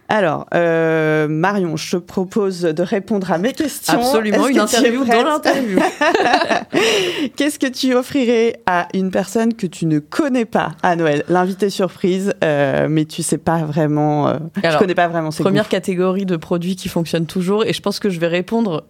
Alors, 0.09 0.45
euh, 0.53 1.29
Marion, 1.29 1.77
je 1.77 1.91
te 1.91 1.95
propose 2.01 2.61
de 2.63 2.83
répondre 2.83 3.31
à 3.31 3.37
mes 3.37 3.53
questions. 3.53 3.93
Absolument, 3.97 4.45
une 4.47 4.57
que 4.57 4.67
tu 4.69 4.75
es 4.75 4.79
interview 4.79 5.05
dans 5.05 5.23
l'interview. 5.23 5.79
Qu'est-ce 7.37 7.57
que 7.59 7.67
tu 7.67 7.93
offrirais 7.93 8.61
à 8.65 8.87
une 8.93 9.09
personne 9.09 9.53
que 9.53 9.67
tu 9.67 9.85
ne 9.85 9.99
connais 9.99 10.43
pas 10.43 10.71
à 10.83 10.97
Noël? 10.97 11.23
L'invité 11.29 11.69
surprise, 11.69 12.33
euh, 12.43 12.87
mais 12.89 13.05
tu 13.05 13.23
sais 13.23 13.37
pas 13.37 13.59
vraiment. 13.59 14.27
euh, 14.27 14.37
je 14.61 14.67
Alors, 14.67 14.79
connais 14.79 14.95
pas 14.95 15.07
vraiment 15.07 15.31
ses 15.31 15.43
Première 15.43 15.63
goûts. 15.63 15.69
catégorie 15.69 16.25
de 16.25 16.35
produits 16.35 16.75
qui 16.75 16.89
fonctionnent 16.89 17.25
toujours, 17.25 17.63
et 17.65 17.71
je 17.71 17.81
pense 17.81 17.99
que 17.99 18.09
je 18.09 18.19
vais 18.19 18.27
répondre. 18.27 18.83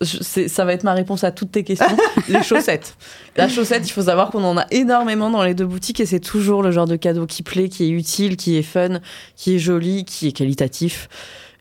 Je- 0.00 0.46
ça 0.48 0.64
va 0.64 0.72
être 0.72 0.84
ma 0.84 0.92
réponse 0.94 1.24
à 1.24 1.30
toutes 1.30 1.52
tes 1.52 1.64
questions. 1.64 1.86
les 2.28 2.42
chaussettes. 2.42 2.96
La 3.36 3.48
chaussette, 3.48 3.86
il 3.88 3.92
faut 3.92 4.02
savoir 4.02 4.30
qu'on 4.30 4.44
en 4.44 4.56
a 4.58 4.66
énormément 4.70 5.30
dans 5.30 5.42
les 5.42 5.54
deux 5.54 5.66
boutiques 5.66 6.00
et 6.00 6.06
c'est 6.06 6.20
toujours 6.20 6.62
le 6.62 6.70
genre 6.70 6.86
de 6.86 6.96
cadeau 6.96 7.26
qui 7.26 7.42
plaît, 7.42 7.68
qui 7.68 7.84
est 7.84 7.90
utile, 7.90 8.36
qui 8.36 8.56
est 8.56 8.62
fun, 8.62 9.00
qui 9.36 9.54
est 9.56 9.58
joli, 9.58 10.04
qui 10.04 10.28
est 10.28 10.32
qualitatif. 10.32 11.08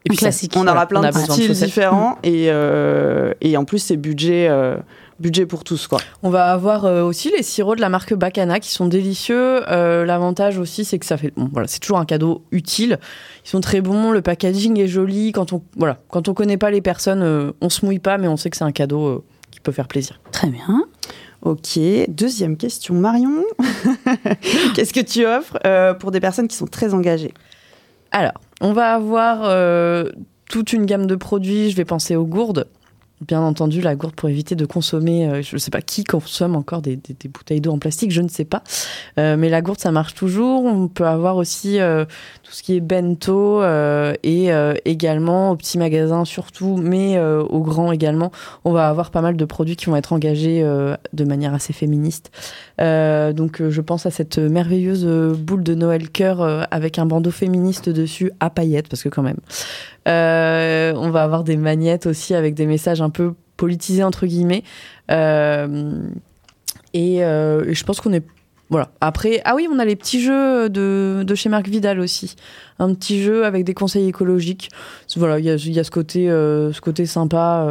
Et 0.05 0.09
puis 0.09 0.17
ça- 0.17 0.27
classique. 0.27 0.53
On 0.55 0.67
aura 0.67 0.85
plein 0.87 1.01
on 1.03 1.09
de 1.09 1.17
styles 1.31 1.51
différents 1.53 2.17
et, 2.23 2.47
euh, 2.49 3.33
et 3.41 3.57
en 3.57 3.65
plus, 3.65 3.79
c'est 3.79 3.97
budget, 3.97 4.47
euh, 4.49 4.77
budget 5.19 5.45
pour 5.45 5.63
tous. 5.63 5.87
Quoi. 5.87 5.99
On 6.23 6.29
va 6.29 6.51
avoir 6.51 6.85
euh, 6.85 7.03
aussi 7.03 7.31
les 7.35 7.43
sirops 7.43 7.75
de 7.75 7.81
la 7.81 7.89
marque 7.89 8.13
Bacana 8.13 8.59
qui 8.59 8.71
sont 8.71 8.87
délicieux. 8.87 9.69
Euh, 9.69 10.05
L'avantage 10.05 10.57
aussi, 10.57 10.85
c'est 10.85 10.99
que 10.99 11.05
ça 11.05 11.17
fait, 11.17 11.33
bon, 11.35 11.49
voilà, 11.51 11.67
c'est 11.67 11.79
toujours 11.79 11.99
un 11.99 12.05
cadeau 12.05 12.43
utile. 12.51 12.99
Ils 13.45 13.49
sont 13.49 13.61
très 13.61 13.81
bons, 13.81 14.11
le 14.11 14.21
packaging 14.21 14.79
est 14.79 14.87
joli. 14.87 15.31
Quand 15.31 15.53
on, 15.53 15.61
voilà, 15.77 15.99
quand 16.09 16.27
on 16.27 16.33
connaît 16.33 16.57
pas 16.57 16.71
les 16.71 16.81
personnes, 16.81 17.21
euh, 17.21 17.51
on 17.61 17.69
se 17.69 17.85
mouille 17.85 17.99
pas, 17.99 18.17
mais 18.17 18.27
on 18.27 18.37
sait 18.37 18.49
que 18.49 18.57
c'est 18.57 18.63
un 18.63 18.71
cadeau 18.71 19.05
euh, 19.07 19.23
qui 19.51 19.59
peut 19.59 19.71
faire 19.71 19.87
plaisir. 19.87 20.19
Très 20.31 20.47
bien. 20.47 20.85
Ok, 21.45 21.77
deuxième 22.07 22.57
question, 22.57 22.95
Marion. 22.95 23.43
Qu'est-ce 24.75 24.91
que 24.91 24.99
tu 24.99 25.27
offres 25.27 25.59
euh, 25.63 25.93
pour 25.93 26.09
des 26.09 26.19
personnes 26.19 26.47
qui 26.47 26.55
sont 26.55 26.65
très 26.65 26.95
engagées? 26.95 27.35
Alors, 28.11 28.33
on 28.61 28.73
va 28.73 28.95
avoir 28.95 29.41
euh, 29.43 30.09
toute 30.49 30.73
une 30.73 30.87
gamme 30.87 31.05
de 31.05 31.15
produits. 31.15 31.69
Je 31.69 31.75
vais 31.75 31.85
penser 31.85 32.15
aux 32.15 32.25
gourdes. 32.25 32.67
Bien 33.27 33.41
entendu, 33.41 33.81
la 33.81 33.95
gourde 33.95 34.13
pour 34.13 34.29
éviter 34.29 34.55
de 34.55 34.65
consommer, 34.65 35.27
euh, 35.27 35.41
je 35.41 35.55
ne 35.55 35.59
sais 35.59 35.71
pas 35.71 35.81
qui 35.81 36.03
consomme 36.03 36.55
encore 36.55 36.81
des, 36.81 36.99
bouteilles 37.33 37.61
d'eau 37.61 37.71
en 37.71 37.79
plastique, 37.79 38.11
je 38.11 38.21
ne 38.21 38.27
sais 38.27 38.45
pas. 38.45 38.61
Euh, 39.17 39.35
mais 39.35 39.49
la 39.49 39.61
gourde, 39.61 39.79
ça 39.79 39.91
marche 39.91 40.13
toujours. 40.13 40.63
On 40.65 40.87
peut 40.87 41.07
avoir 41.07 41.37
aussi 41.37 41.79
euh, 41.79 42.05
tout 42.43 42.51
ce 42.51 42.61
qui 42.61 42.75
est 42.75 42.81
bento 42.81 43.63
et 44.23 44.51
également 44.85 45.51
au 45.51 45.55
petit 45.55 45.77
magasin 45.77 46.25
surtout, 46.25 46.77
mais 46.77 47.19
au 47.19 47.61
grand 47.61 47.91
également. 47.91 48.31
On 48.63 48.71
va 48.71 48.89
avoir 48.89 49.09
pas 49.09 49.21
mal 49.21 49.35
de 49.37 49.45
produits 49.45 49.75
qui 49.75 49.87
vont 49.87 49.95
être 49.95 50.13
engagés 50.13 50.61
de 51.13 51.23
manière 51.23 51.53
assez 51.53 51.73
féministe. 51.73 52.31
Donc 52.79 53.61
je 53.67 53.81
pense 53.81 54.05
à 54.05 54.11
cette 54.11 54.37
merveilleuse 54.37 55.05
boule 55.37 55.63
de 55.63 55.73
Noël 55.73 56.09
cœur 56.09 56.67
avec 56.71 56.99
un 56.99 57.05
bandeau 57.05 57.31
féministe 57.31 57.89
dessus 57.89 58.31
à 58.39 58.49
paillettes, 58.49 58.89
parce 58.89 59.03
que 59.03 59.09
quand 59.09 59.23
même, 59.23 59.39
Euh, 60.07 60.93
on 60.95 61.09
va 61.09 61.23
avoir 61.23 61.43
des 61.43 61.57
magnettes 61.57 62.05
aussi 62.05 62.35
avec 62.35 62.53
des 62.53 62.65
messages 62.65 63.01
un 63.01 63.09
peu 63.09 63.33
politisés 63.57 64.03
entre 64.03 64.25
guillemets. 64.27 64.63
Euh, 65.11 65.99
et, 66.93 67.23
euh, 67.23 67.65
et 67.65 67.73
je 67.73 67.83
pense 67.83 67.99
qu'on 68.01 68.13
est 68.13 68.23
voilà. 68.71 68.89
Après, 68.99 69.41
ah 69.45 69.53
oui, 69.55 69.67
on 69.71 69.77
a 69.77 69.85
les 69.85 69.95
petits 69.95 70.19
jeux 70.19 70.69
de, 70.71 71.23
de 71.23 71.35
chez 71.35 71.49
Marc 71.49 71.67
Vidal 71.67 71.99
aussi. 71.99 72.35
Un 72.79 72.95
petit 72.95 73.21
jeu 73.21 73.45
avec 73.45 73.63
des 73.63 73.75
conseils 73.75 74.07
écologiques. 74.07 74.69
Voilà, 75.17 75.37
il 75.37 75.45
y 75.45 75.51
a, 75.51 75.55
il 75.55 75.71
y 75.71 75.79
a 75.79 75.83
ce 75.83 75.91
côté, 75.91 76.25
ce 76.29 76.81
côté 76.81 77.05
sympa. 77.05 77.67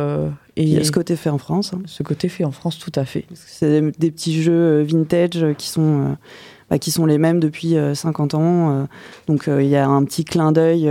et 0.56 0.62
Il 0.62 0.68
y 0.68 0.78
a 0.78 0.84
ce 0.84 0.92
côté 0.92 1.16
fait 1.16 1.30
en 1.30 1.38
France. 1.38 1.72
hein. 1.74 1.82
ce 1.86 2.04
côté 2.04 2.28
fait 2.28 2.44
en 2.44 2.52
France, 2.52 2.78
tout 2.78 2.92
à 2.94 3.04
fait. 3.04 3.24
C'est 3.34 3.80
des, 3.80 3.90
des 3.98 4.10
petits 4.12 4.40
jeux 4.40 4.82
vintage 4.82 5.44
qui 5.58 5.68
sont, 5.68 6.16
bah, 6.70 6.78
qui 6.78 6.92
sont 6.92 7.06
les 7.06 7.18
mêmes 7.18 7.40
depuis 7.40 7.76
euh, 7.76 7.96
50 7.96 8.34
ans. 8.34 8.86
donc 9.26 9.48
il 9.48 9.66
y 9.66 9.74
a 9.76 9.88
un 9.88 10.04
petit 10.04 10.24
clin 10.24 10.52
d'œil 10.52 10.88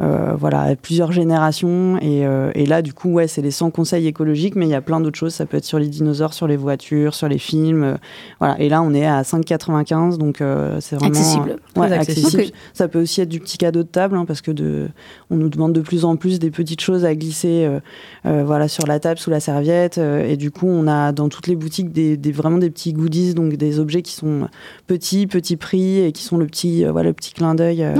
voilà, 0.00 0.62
à 0.62 0.76
plusieurs 0.76 1.12
générations. 1.12 1.96
Et, 2.00 2.26
euh, 2.26 2.50
et 2.54 2.66
là, 2.66 2.82
du 2.82 2.92
coup, 2.92 3.10
ouais, 3.10 3.28
c'est 3.28 3.42
les 3.42 3.50
100 3.50 3.70
conseils 3.70 4.06
écologiques, 4.06 4.56
mais 4.56 4.66
il 4.66 4.70
y 4.70 4.74
a 4.74 4.80
plein 4.80 5.00
d'autres 5.00 5.18
choses. 5.18 5.34
Ça 5.34 5.46
peut 5.46 5.56
être 5.56 5.64
sur 5.64 5.78
les 5.78 5.88
dinosaures, 5.88 6.34
sur 6.34 6.46
les 6.46 6.56
voitures, 6.56 7.14
sur 7.14 7.28
les 7.28 7.38
films. 7.38 7.82
euh, 7.84 7.94
voilà. 8.40 8.60
Et 8.60 8.68
là, 8.68 8.82
on 8.82 8.92
est 8.94 9.06
à 9.06 9.22
5,95, 9.22 10.18
donc 10.18 10.40
euh, 10.40 10.78
c'est 10.80 10.96
vraiment 10.96 11.12
Accessible. 11.12 11.56
Ouais, 11.76 11.88
accessible. 11.92 12.42
Ça 12.74 12.88
peut 12.88 13.00
aussi 13.02 13.20
être 13.20 13.28
du 13.28 13.40
petit 13.40 13.58
cadeau 13.58 13.82
de 13.82 13.88
table, 13.88 14.16
hein, 14.16 14.24
parce 14.24 14.40
que 14.40 14.50
de, 14.50 14.88
on 15.30 15.36
nous 15.36 15.48
demande 15.48 15.72
de 15.72 15.80
plus 15.80 16.04
en 16.04 16.16
plus 16.16 16.38
des 16.38 16.50
petites 16.50 16.80
choses 16.80 17.04
à 17.04 17.14
glisser, 17.14 17.64
euh, 17.64 17.80
euh, 18.26 18.42
voilà, 18.44 18.68
sur 18.68 18.86
la 18.86 18.98
table, 19.00 19.18
sous 19.18 19.30
la 19.30 19.40
serviette. 19.40 19.98
euh, 19.98 20.26
et 20.26 20.36
du 20.36 20.50
coup, 20.50 20.66
on 20.68 20.86
a 20.86 21.12
dans 21.12 21.28
toutes 21.28 21.46
les 21.46 21.56
boutiques 21.56 21.92
des, 21.92 22.16
des- 22.16 22.32
vraiment 22.32 22.58
des 22.58 22.70
petits 22.70 22.92
goodies, 22.92 23.34
donc 23.34 23.54
des 23.54 23.78
objets 23.78 24.02
qui 24.02 24.12
sont 24.14 24.48
petits, 24.86 25.26
petits 25.26 25.56
prix 25.56 26.00
et 26.00 26.12
qui 26.12 26.22
sont 26.22 26.36
le 26.38 26.46
petit, 26.46 26.84
euh, 26.84 26.92
voilà, 26.92 27.08
le 27.10 27.14
petit 27.14 27.32
clin 27.32 27.54
d'œil 27.54 27.82
euh, 27.84 27.94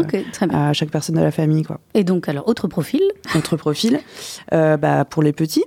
à 0.55 0.73
chaque 0.73 0.91
personne 0.91 1.17
de 1.17 1.21
la 1.21 1.31
famille, 1.31 1.63
quoi. 1.63 1.81
Et 1.95 2.05
donc, 2.05 2.29
alors, 2.29 2.49
autre 2.49 2.69
profil. 2.69 3.03
Notre 3.35 3.57
profil, 3.57 4.01
euh, 4.53 4.77
bah, 4.77 5.05
pour 5.05 5.23
les 5.23 5.33
petits, 5.33 5.65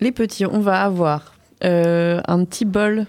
Les 0.00 0.12
petits, 0.12 0.46
on 0.46 0.60
va 0.60 0.82
avoir 0.82 1.34
euh, 1.64 2.20
un 2.28 2.44
petit 2.44 2.64
bol 2.64 3.06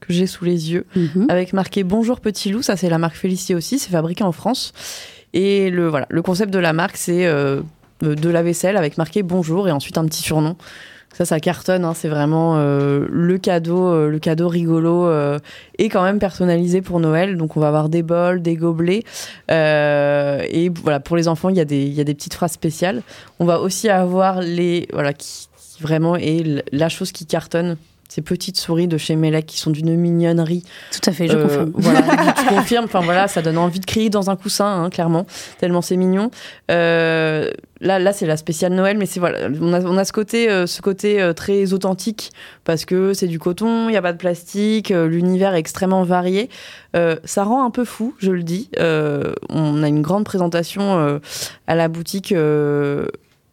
que 0.00 0.12
j'ai 0.12 0.26
sous 0.26 0.44
les 0.44 0.72
yeux 0.72 0.84
Mhm. 0.96 1.26
avec 1.28 1.52
marqué 1.52 1.84
Bonjour 1.84 2.18
Petit 2.20 2.50
Loup. 2.50 2.62
Ça, 2.62 2.76
c'est 2.76 2.88
la 2.88 2.98
marque 2.98 3.14
Félicité 3.14 3.54
aussi. 3.54 3.78
C'est 3.78 3.90
fabriqué 3.90 4.24
en 4.24 4.32
France. 4.32 4.72
Et 5.32 5.70
le, 5.70 5.86
voilà, 5.88 6.06
le 6.10 6.20
concept 6.22 6.52
de 6.52 6.58
la 6.58 6.72
marque, 6.72 6.96
c'est 6.96 7.26
euh, 7.26 7.62
de 8.00 8.28
la 8.28 8.42
vaisselle 8.42 8.76
avec 8.76 8.98
marqué 8.98 9.22
Bonjour 9.22 9.68
et 9.68 9.70
ensuite 9.70 9.96
un 9.98 10.04
petit 10.06 10.22
surnom. 10.22 10.56
Ça, 11.14 11.24
ça 11.26 11.40
cartonne. 11.40 11.84
hein. 11.84 11.92
C'est 11.94 12.08
vraiment 12.08 12.56
euh, 12.56 13.06
le 13.10 13.36
cadeau, 13.38 13.86
euh, 13.92 14.08
le 14.08 14.18
cadeau 14.18 14.48
rigolo 14.48 15.06
euh, 15.06 15.38
et 15.78 15.88
quand 15.90 16.02
même 16.02 16.18
personnalisé 16.18 16.80
pour 16.80 17.00
Noël. 17.00 17.36
Donc, 17.36 17.56
on 17.56 17.60
va 17.60 17.68
avoir 17.68 17.88
des 17.90 18.02
bols, 18.02 18.40
des 18.40 18.56
gobelets. 18.56 19.02
Et 19.50 20.70
voilà, 20.82 21.00
pour 21.00 21.16
les 21.16 21.28
enfants, 21.28 21.48
il 21.50 21.56
y, 21.56 21.60
a 21.60 21.64
des- 21.64 21.86
y 21.86 22.00
a 22.00 22.04
des 22.04 22.14
petites 22.14 22.34
phrases 22.34 22.52
spéciales. 22.52 23.02
On 23.38 23.44
va 23.44 23.60
aussi 23.60 23.88
avoir 23.88 24.40
les. 24.40 24.88
Voilà, 24.92 25.12
qui, 25.12 25.48
qui 25.58 25.82
vraiment 25.82 26.16
est 26.16 26.64
la 26.72 26.88
chose 26.88 27.12
qui 27.12 27.26
cartonne. 27.26 27.76
Ces 28.14 28.20
petites 28.20 28.58
souris 28.58 28.88
de 28.88 28.98
chez 28.98 29.16
Melec 29.16 29.46
qui 29.46 29.56
sont 29.56 29.70
d'une 29.70 29.96
mignonnerie. 29.96 30.64
Tout 30.90 31.08
à 31.08 31.14
fait, 31.14 31.28
je 31.28 31.34
Euh, 31.38 31.44
confirme. 31.44 31.72
Voilà, 31.76 32.02
tu 32.36 32.44
confirmes. 32.54 32.84
Enfin 32.84 33.00
voilà, 33.00 33.26
ça 33.26 33.40
donne 33.40 33.56
envie 33.56 33.80
de 33.80 33.86
crier 33.86 34.10
dans 34.10 34.28
un 34.28 34.36
coussin, 34.36 34.66
hein, 34.66 34.90
clairement, 34.90 35.24
tellement 35.58 35.80
c'est 35.80 35.96
mignon. 35.96 36.30
Euh, 36.70 37.50
là, 37.80 37.98
là, 37.98 38.12
c'est 38.12 38.26
la 38.26 38.36
spéciale 38.36 38.74
Noël, 38.74 38.98
mais 38.98 39.06
c'est 39.06 39.18
voilà, 39.18 39.48
on 39.62 39.72
a, 39.72 39.80
on 39.80 39.96
a 39.96 40.04
ce 40.04 40.12
côté, 40.12 40.50
euh, 40.50 40.66
ce 40.66 40.82
côté 40.82 41.32
très 41.34 41.72
authentique 41.72 42.32
parce 42.64 42.84
que 42.84 43.14
c'est 43.14 43.28
du 43.28 43.38
coton, 43.38 43.88
il 43.88 43.94
y 43.94 43.96
a 43.96 44.02
pas 44.02 44.12
de 44.12 44.18
plastique, 44.18 44.90
l'univers 44.90 45.54
est 45.54 45.60
extrêmement 45.60 46.02
varié. 46.02 46.50
Ça 47.24 47.44
rend 47.44 47.64
un 47.64 47.70
peu 47.70 47.86
fou, 47.86 48.14
je 48.18 48.30
le 48.30 48.42
dis. 48.42 48.68
On 48.78 49.82
a 49.82 49.88
une 49.88 50.02
grande 50.02 50.24
présentation 50.24 51.18
à 51.66 51.74
la 51.74 51.88
boutique. 51.88 52.34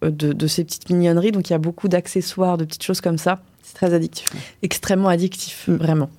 De, 0.02 0.34
de 0.34 0.48
ces 0.48 0.64
petites 0.64 0.90
mignonneries, 0.90 1.32
donc 1.32 1.50
il 1.50 1.54
y 1.54 1.56
a 1.56 1.60
beaucoup 1.60 1.88
d'accessoires, 1.90 2.58
de 2.58 2.66
petites 2.66 2.84
choses 2.84 3.02
comme 3.02 3.18
ça, 3.18 3.40
c'est 3.64 3.74
très 3.76 3.94
addictif. 3.94 4.28
extrêmement 4.62 5.10
addictif, 5.10 5.66
Mm. 5.68 5.76
vraiment. 5.76 6.10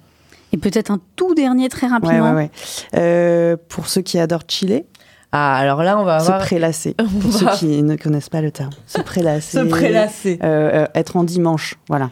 Et 0.53 0.57
peut-être 0.57 0.91
un 0.91 0.99
tout 1.17 1.35
dernier 1.35 1.69
très 1.69 1.87
rapidement. 1.87 2.33
ouais, 2.33 2.35
ouais. 2.35 2.51
Euh, 2.97 3.57
pour 3.69 3.87
ceux 3.87 4.03
qui 4.03 4.19
adorent 4.19 4.43
chiller, 4.49 4.85
Ah, 5.33 5.57
alors 5.59 5.85
là, 5.85 5.97
on 5.97 6.03
va 6.03 6.19
se 6.19 6.25
avoir 6.27 6.41
prélasser. 6.45 6.97
On 6.99 7.05
Pour 7.07 7.31
va- 7.31 7.53
ceux 7.55 7.59
qui 7.69 7.83
ne 7.85 7.95
connaissent 7.95 8.29
pas 8.29 8.41
le 8.43 8.51
terme, 8.51 8.73
se 8.89 9.01
prélasser. 9.03 9.59
se 9.59 9.65
prélasser. 9.65 10.41
Euh, 10.43 10.83
euh, 10.83 10.87
être 10.97 11.17
en 11.17 11.23
dimanche, 11.23 11.77
voilà. 11.89 12.11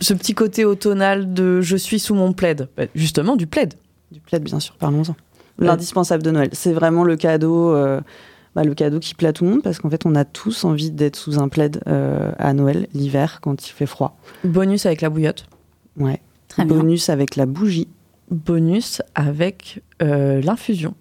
ce 0.00 0.14
petit 0.14 0.34
côté 0.34 0.64
automnal 0.64 1.34
de 1.34 1.60
je 1.60 1.76
suis 1.76 1.98
sous 1.98 2.14
mon 2.14 2.32
plaid. 2.32 2.68
Bah, 2.76 2.84
justement, 2.94 3.34
du 3.34 3.48
plaid. 3.48 3.74
Du 4.12 4.20
plaid, 4.20 4.44
bien 4.44 4.60
sûr, 4.60 4.76
parlons-en. 4.76 5.16
L'indispensable 5.58 6.22
de 6.22 6.30
Noël. 6.30 6.48
C'est 6.52 6.72
vraiment 6.72 7.02
le 7.02 7.16
cadeau, 7.16 7.74
euh, 7.74 8.00
bah, 8.54 8.64
le 8.64 8.74
cadeau 8.74 9.00
qui 9.00 9.14
plaît 9.14 9.28
à 9.28 9.32
tout 9.32 9.44
le 9.44 9.50
monde 9.50 9.62
parce 9.62 9.78
qu'en 9.78 9.90
fait, 9.90 10.06
on 10.06 10.14
a 10.14 10.24
tous 10.24 10.64
envie 10.64 10.90
d'être 10.90 11.16
sous 11.16 11.40
un 11.40 11.48
plaid 11.48 11.80
euh, 11.86 12.32
à 12.38 12.52
Noël, 12.52 12.86
l'hiver, 12.94 13.40
quand 13.40 13.66
il 13.66 13.72
fait 13.72 13.86
froid. 13.86 14.16
Bonus 14.44 14.86
avec 14.86 15.00
la 15.00 15.10
bouillotte. 15.10 15.46
Ouais. 15.98 16.20
Très 16.48 16.64
bien. 16.64 16.76
Bonus 16.76 17.08
avec 17.08 17.36
la 17.36 17.46
bougie. 17.46 17.88
Bonus 18.30 19.02
avec 19.14 19.82
euh, 20.02 20.40
l'infusion. 20.40 20.94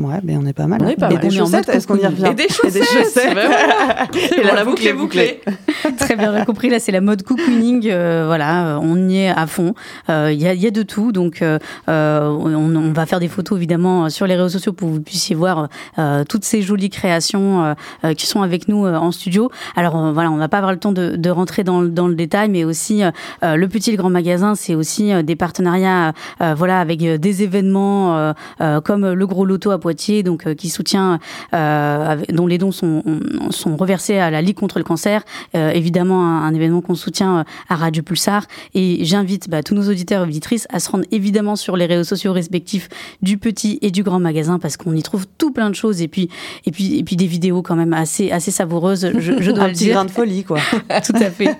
Ouais, 0.00 0.18
ben 0.24 0.40
on 0.42 0.46
est 0.46 0.52
pas 0.52 0.66
mal. 0.66 0.80
On 0.82 0.86
hein. 0.86 0.90
est 0.90 0.96
pas 0.96 1.08
Et 1.12 1.18
des 1.18 1.28
On 1.28 1.30
est 1.30 1.40
en 1.40 1.44
chaussettes, 1.44 1.68
est-ce 1.68 1.86
qu'on 1.86 1.96
y 1.96 2.04
revient 2.04 2.24
Et 2.30 2.34
des 2.34 2.48
chaussettes. 2.48 3.34
bah 3.34 3.42
voilà. 3.46 4.06
Et 4.36 4.42
la 4.42 4.54
la 4.54 4.64
boucle 4.64 4.84
est 4.86 4.92
bouclée. 4.92 5.40
Très 5.98 6.16
bien, 6.16 6.44
compris. 6.44 6.68
Là, 6.68 6.80
c'est 6.80 6.90
la 6.90 7.00
mode 7.00 7.22
cocooning. 7.22 7.88
euh, 7.88 8.24
voilà, 8.26 8.74
euh, 8.74 8.78
on 8.82 9.08
y 9.08 9.18
est 9.18 9.28
à 9.28 9.46
fond. 9.46 9.74
Euh, 10.10 10.30
Il 10.32 10.40
y, 10.42 10.48
a, 10.48 10.54
il 10.54 10.60
y 10.60 10.66
a 10.66 10.72
de 10.72 10.82
tout. 10.82 11.12
Donc, 11.12 11.42
euh, 11.42 11.60
euh, 11.88 12.28
on, 12.28 12.74
on 12.74 12.92
va 12.92 13.06
faire 13.06 13.20
des 13.20 13.28
photos 13.28 13.56
évidemment 13.56 14.10
sur 14.10 14.26
les 14.26 14.34
réseaux 14.34 14.48
sociaux 14.48 14.72
pour 14.72 14.88
que 14.88 14.94
vous 14.94 15.00
puissiez 15.00 15.36
voir 15.36 15.68
euh, 15.98 16.24
toutes 16.28 16.44
ces 16.44 16.60
jolies 16.62 16.90
créations 16.90 17.62
euh, 17.64 17.74
euh, 18.04 18.14
qui 18.14 18.26
sont 18.26 18.42
avec 18.42 18.66
nous 18.66 18.86
euh, 18.86 18.96
en 18.96 19.12
studio. 19.12 19.48
Alors, 19.76 19.96
euh, 19.96 20.12
voilà, 20.12 20.30
on 20.32 20.36
va 20.36 20.48
pas 20.48 20.58
avoir 20.58 20.72
le 20.72 20.78
temps 20.80 20.92
de, 20.92 21.14
de 21.14 21.30
rentrer 21.30 21.62
dans, 21.62 21.80
le- 21.80 21.88
dans 21.88 22.08
le 22.08 22.16
détail, 22.16 22.48
mais 22.48 22.64
aussi 22.64 23.04
euh, 23.04 23.10
euh, 23.44 23.54
le 23.54 23.68
petit 23.68 23.90
et 23.90 23.92
le 23.92 23.98
grand 23.98 24.10
magasin, 24.10 24.56
c'est 24.56 24.74
aussi 24.74 25.12
euh, 25.12 25.22
des 25.22 25.36
partenariats, 25.36 26.12
euh, 26.40 26.54
voilà, 26.56 26.80
avec 26.80 27.00
euh, 27.02 27.16
des 27.16 27.44
événements 27.44 28.16
euh, 28.16 28.32
euh, 28.60 28.80
comme 28.80 29.12
le 29.12 29.26
Gros 29.28 29.44
Loto 29.44 29.70
à 29.70 29.78
Poitiers, 29.84 30.22
donc 30.22 30.46
euh, 30.46 30.54
qui 30.54 30.70
soutient, 30.70 31.18
euh, 31.52 32.08
avec- 32.12 32.32
dont 32.32 32.46
les 32.46 32.56
dons 32.56 32.72
sont, 32.72 33.02
sont 33.50 33.76
reversés 33.76 34.16
à 34.16 34.30
la 34.30 34.40
Ligue 34.40 34.56
contre 34.56 34.78
le 34.78 34.84
cancer. 34.84 35.22
Euh, 35.54 35.70
évidemment, 35.72 36.24
un, 36.24 36.42
un 36.46 36.54
événement 36.54 36.80
qu'on 36.80 36.94
soutient 36.94 37.44
à 37.68 37.76
Radio 37.76 38.02
Pulsar. 38.02 38.46
Et 38.72 39.04
j'invite 39.04 39.50
bah, 39.50 39.62
tous 39.62 39.74
nos 39.74 39.86
auditeurs 39.90 40.24
et 40.24 40.28
auditrices 40.28 40.66
à 40.72 40.80
se 40.80 40.90
rendre 40.90 41.04
évidemment 41.12 41.54
sur 41.54 41.76
les 41.76 41.84
réseaux 41.84 42.04
sociaux 42.04 42.32
respectifs 42.32 42.88
du 43.20 43.36
petit 43.36 43.78
et 43.82 43.90
du 43.90 44.02
grand 44.02 44.20
magasin 44.20 44.58
parce 44.58 44.78
qu'on 44.78 44.94
y 44.96 45.02
trouve 45.02 45.26
tout 45.36 45.52
plein 45.52 45.68
de 45.68 45.74
choses 45.74 46.00
et 46.00 46.08
puis 46.08 46.30
et 46.64 46.70
puis 46.70 46.98
et 46.98 47.04
puis 47.04 47.16
des 47.16 47.26
vidéos 47.26 47.60
quand 47.60 47.76
même 47.76 47.92
assez 47.92 48.30
assez 48.30 48.50
savoureuses. 48.52 49.10
Je, 49.18 49.32
je 49.42 49.50
dois 49.50 49.64
un 49.64 49.66
le 49.66 49.72
petit 49.74 49.84
dire. 49.84 49.94
grain 49.96 50.06
de 50.06 50.10
folie, 50.10 50.44
quoi. 50.44 50.60
Tout 51.04 51.16
à 51.16 51.30
fait. 51.30 51.54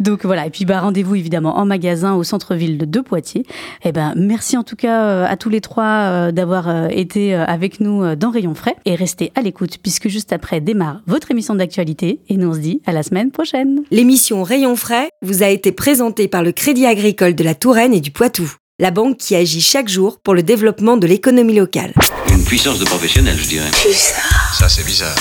Donc 0.00 0.24
voilà. 0.24 0.46
Et 0.46 0.50
puis 0.50 0.64
bah 0.64 0.80
rendez-vous 0.80 1.14
évidemment 1.14 1.56
en 1.58 1.66
magasin 1.66 2.14
au 2.14 2.24
centre-ville 2.24 2.78
de, 2.90 3.00
Poitiers. 3.00 3.46
Et 3.84 3.92
ben 3.92 4.12
merci 4.16 4.56
en 4.56 4.64
tout 4.64 4.76
cas 4.76 5.24
à 5.24 5.36
tous 5.36 5.48
les 5.50 5.60
trois 5.60 6.32
d'avoir 6.32 6.90
été 6.90 7.34
euh, 7.34 7.44
avec 7.60 7.78
nous 7.78 8.02
euh, 8.02 8.16
dans 8.16 8.30
Rayon 8.30 8.54
Frais 8.54 8.74
et 8.86 8.94
restez 8.94 9.32
à 9.34 9.42
l'écoute 9.42 9.76
puisque 9.82 10.08
juste 10.08 10.32
après 10.32 10.62
démarre 10.62 11.02
votre 11.06 11.30
émission 11.30 11.54
d'actualité 11.54 12.20
et 12.30 12.38
nous 12.38 12.48
on 12.48 12.54
se 12.54 12.58
dit 12.58 12.80
à 12.86 12.92
la 12.92 13.02
semaine 13.02 13.30
prochaine. 13.30 13.82
L'émission 13.90 14.42
Rayon 14.42 14.76
Frais 14.76 15.10
vous 15.20 15.42
a 15.42 15.48
été 15.48 15.70
présentée 15.70 16.26
par 16.26 16.42
le 16.42 16.52
Crédit 16.52 16.86
Agricole 16.86 17.34
de 17.34 17.44
la 17.44 17.54
Touraine 17.54 17.92
et 17.92 18.00
du 18.00 18.12
Poitou, 18.12 18.50
la 18.78 18.90
banque 18.90 19.18
qui 19.18 19.36
agit 19.36 19.60
chaque 19.60 19.90
jour 19.90 20.20
pour 20.24 20.32
le 20.32 20.42
développement 20.42 20.96
de 20.96 21.06
l'économie 21.06 21.54
locale. 21.54 21.92
Une 22.32 22.44
puissance 22.44 22.78
de 22.78 22.86
professionnel, 22.86 23.36
je 23.36 23.48
dirais. 23.48 23.70
Bizarre. 23.84 24.54
Ça, 24.58 24.70
c'est 24.70 24.86
bizarre. 24.86 25.14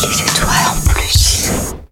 Des 0.00 0.22
étoiles 0.22 0.48
en 0.70 0.90
plus. 0.90 1.74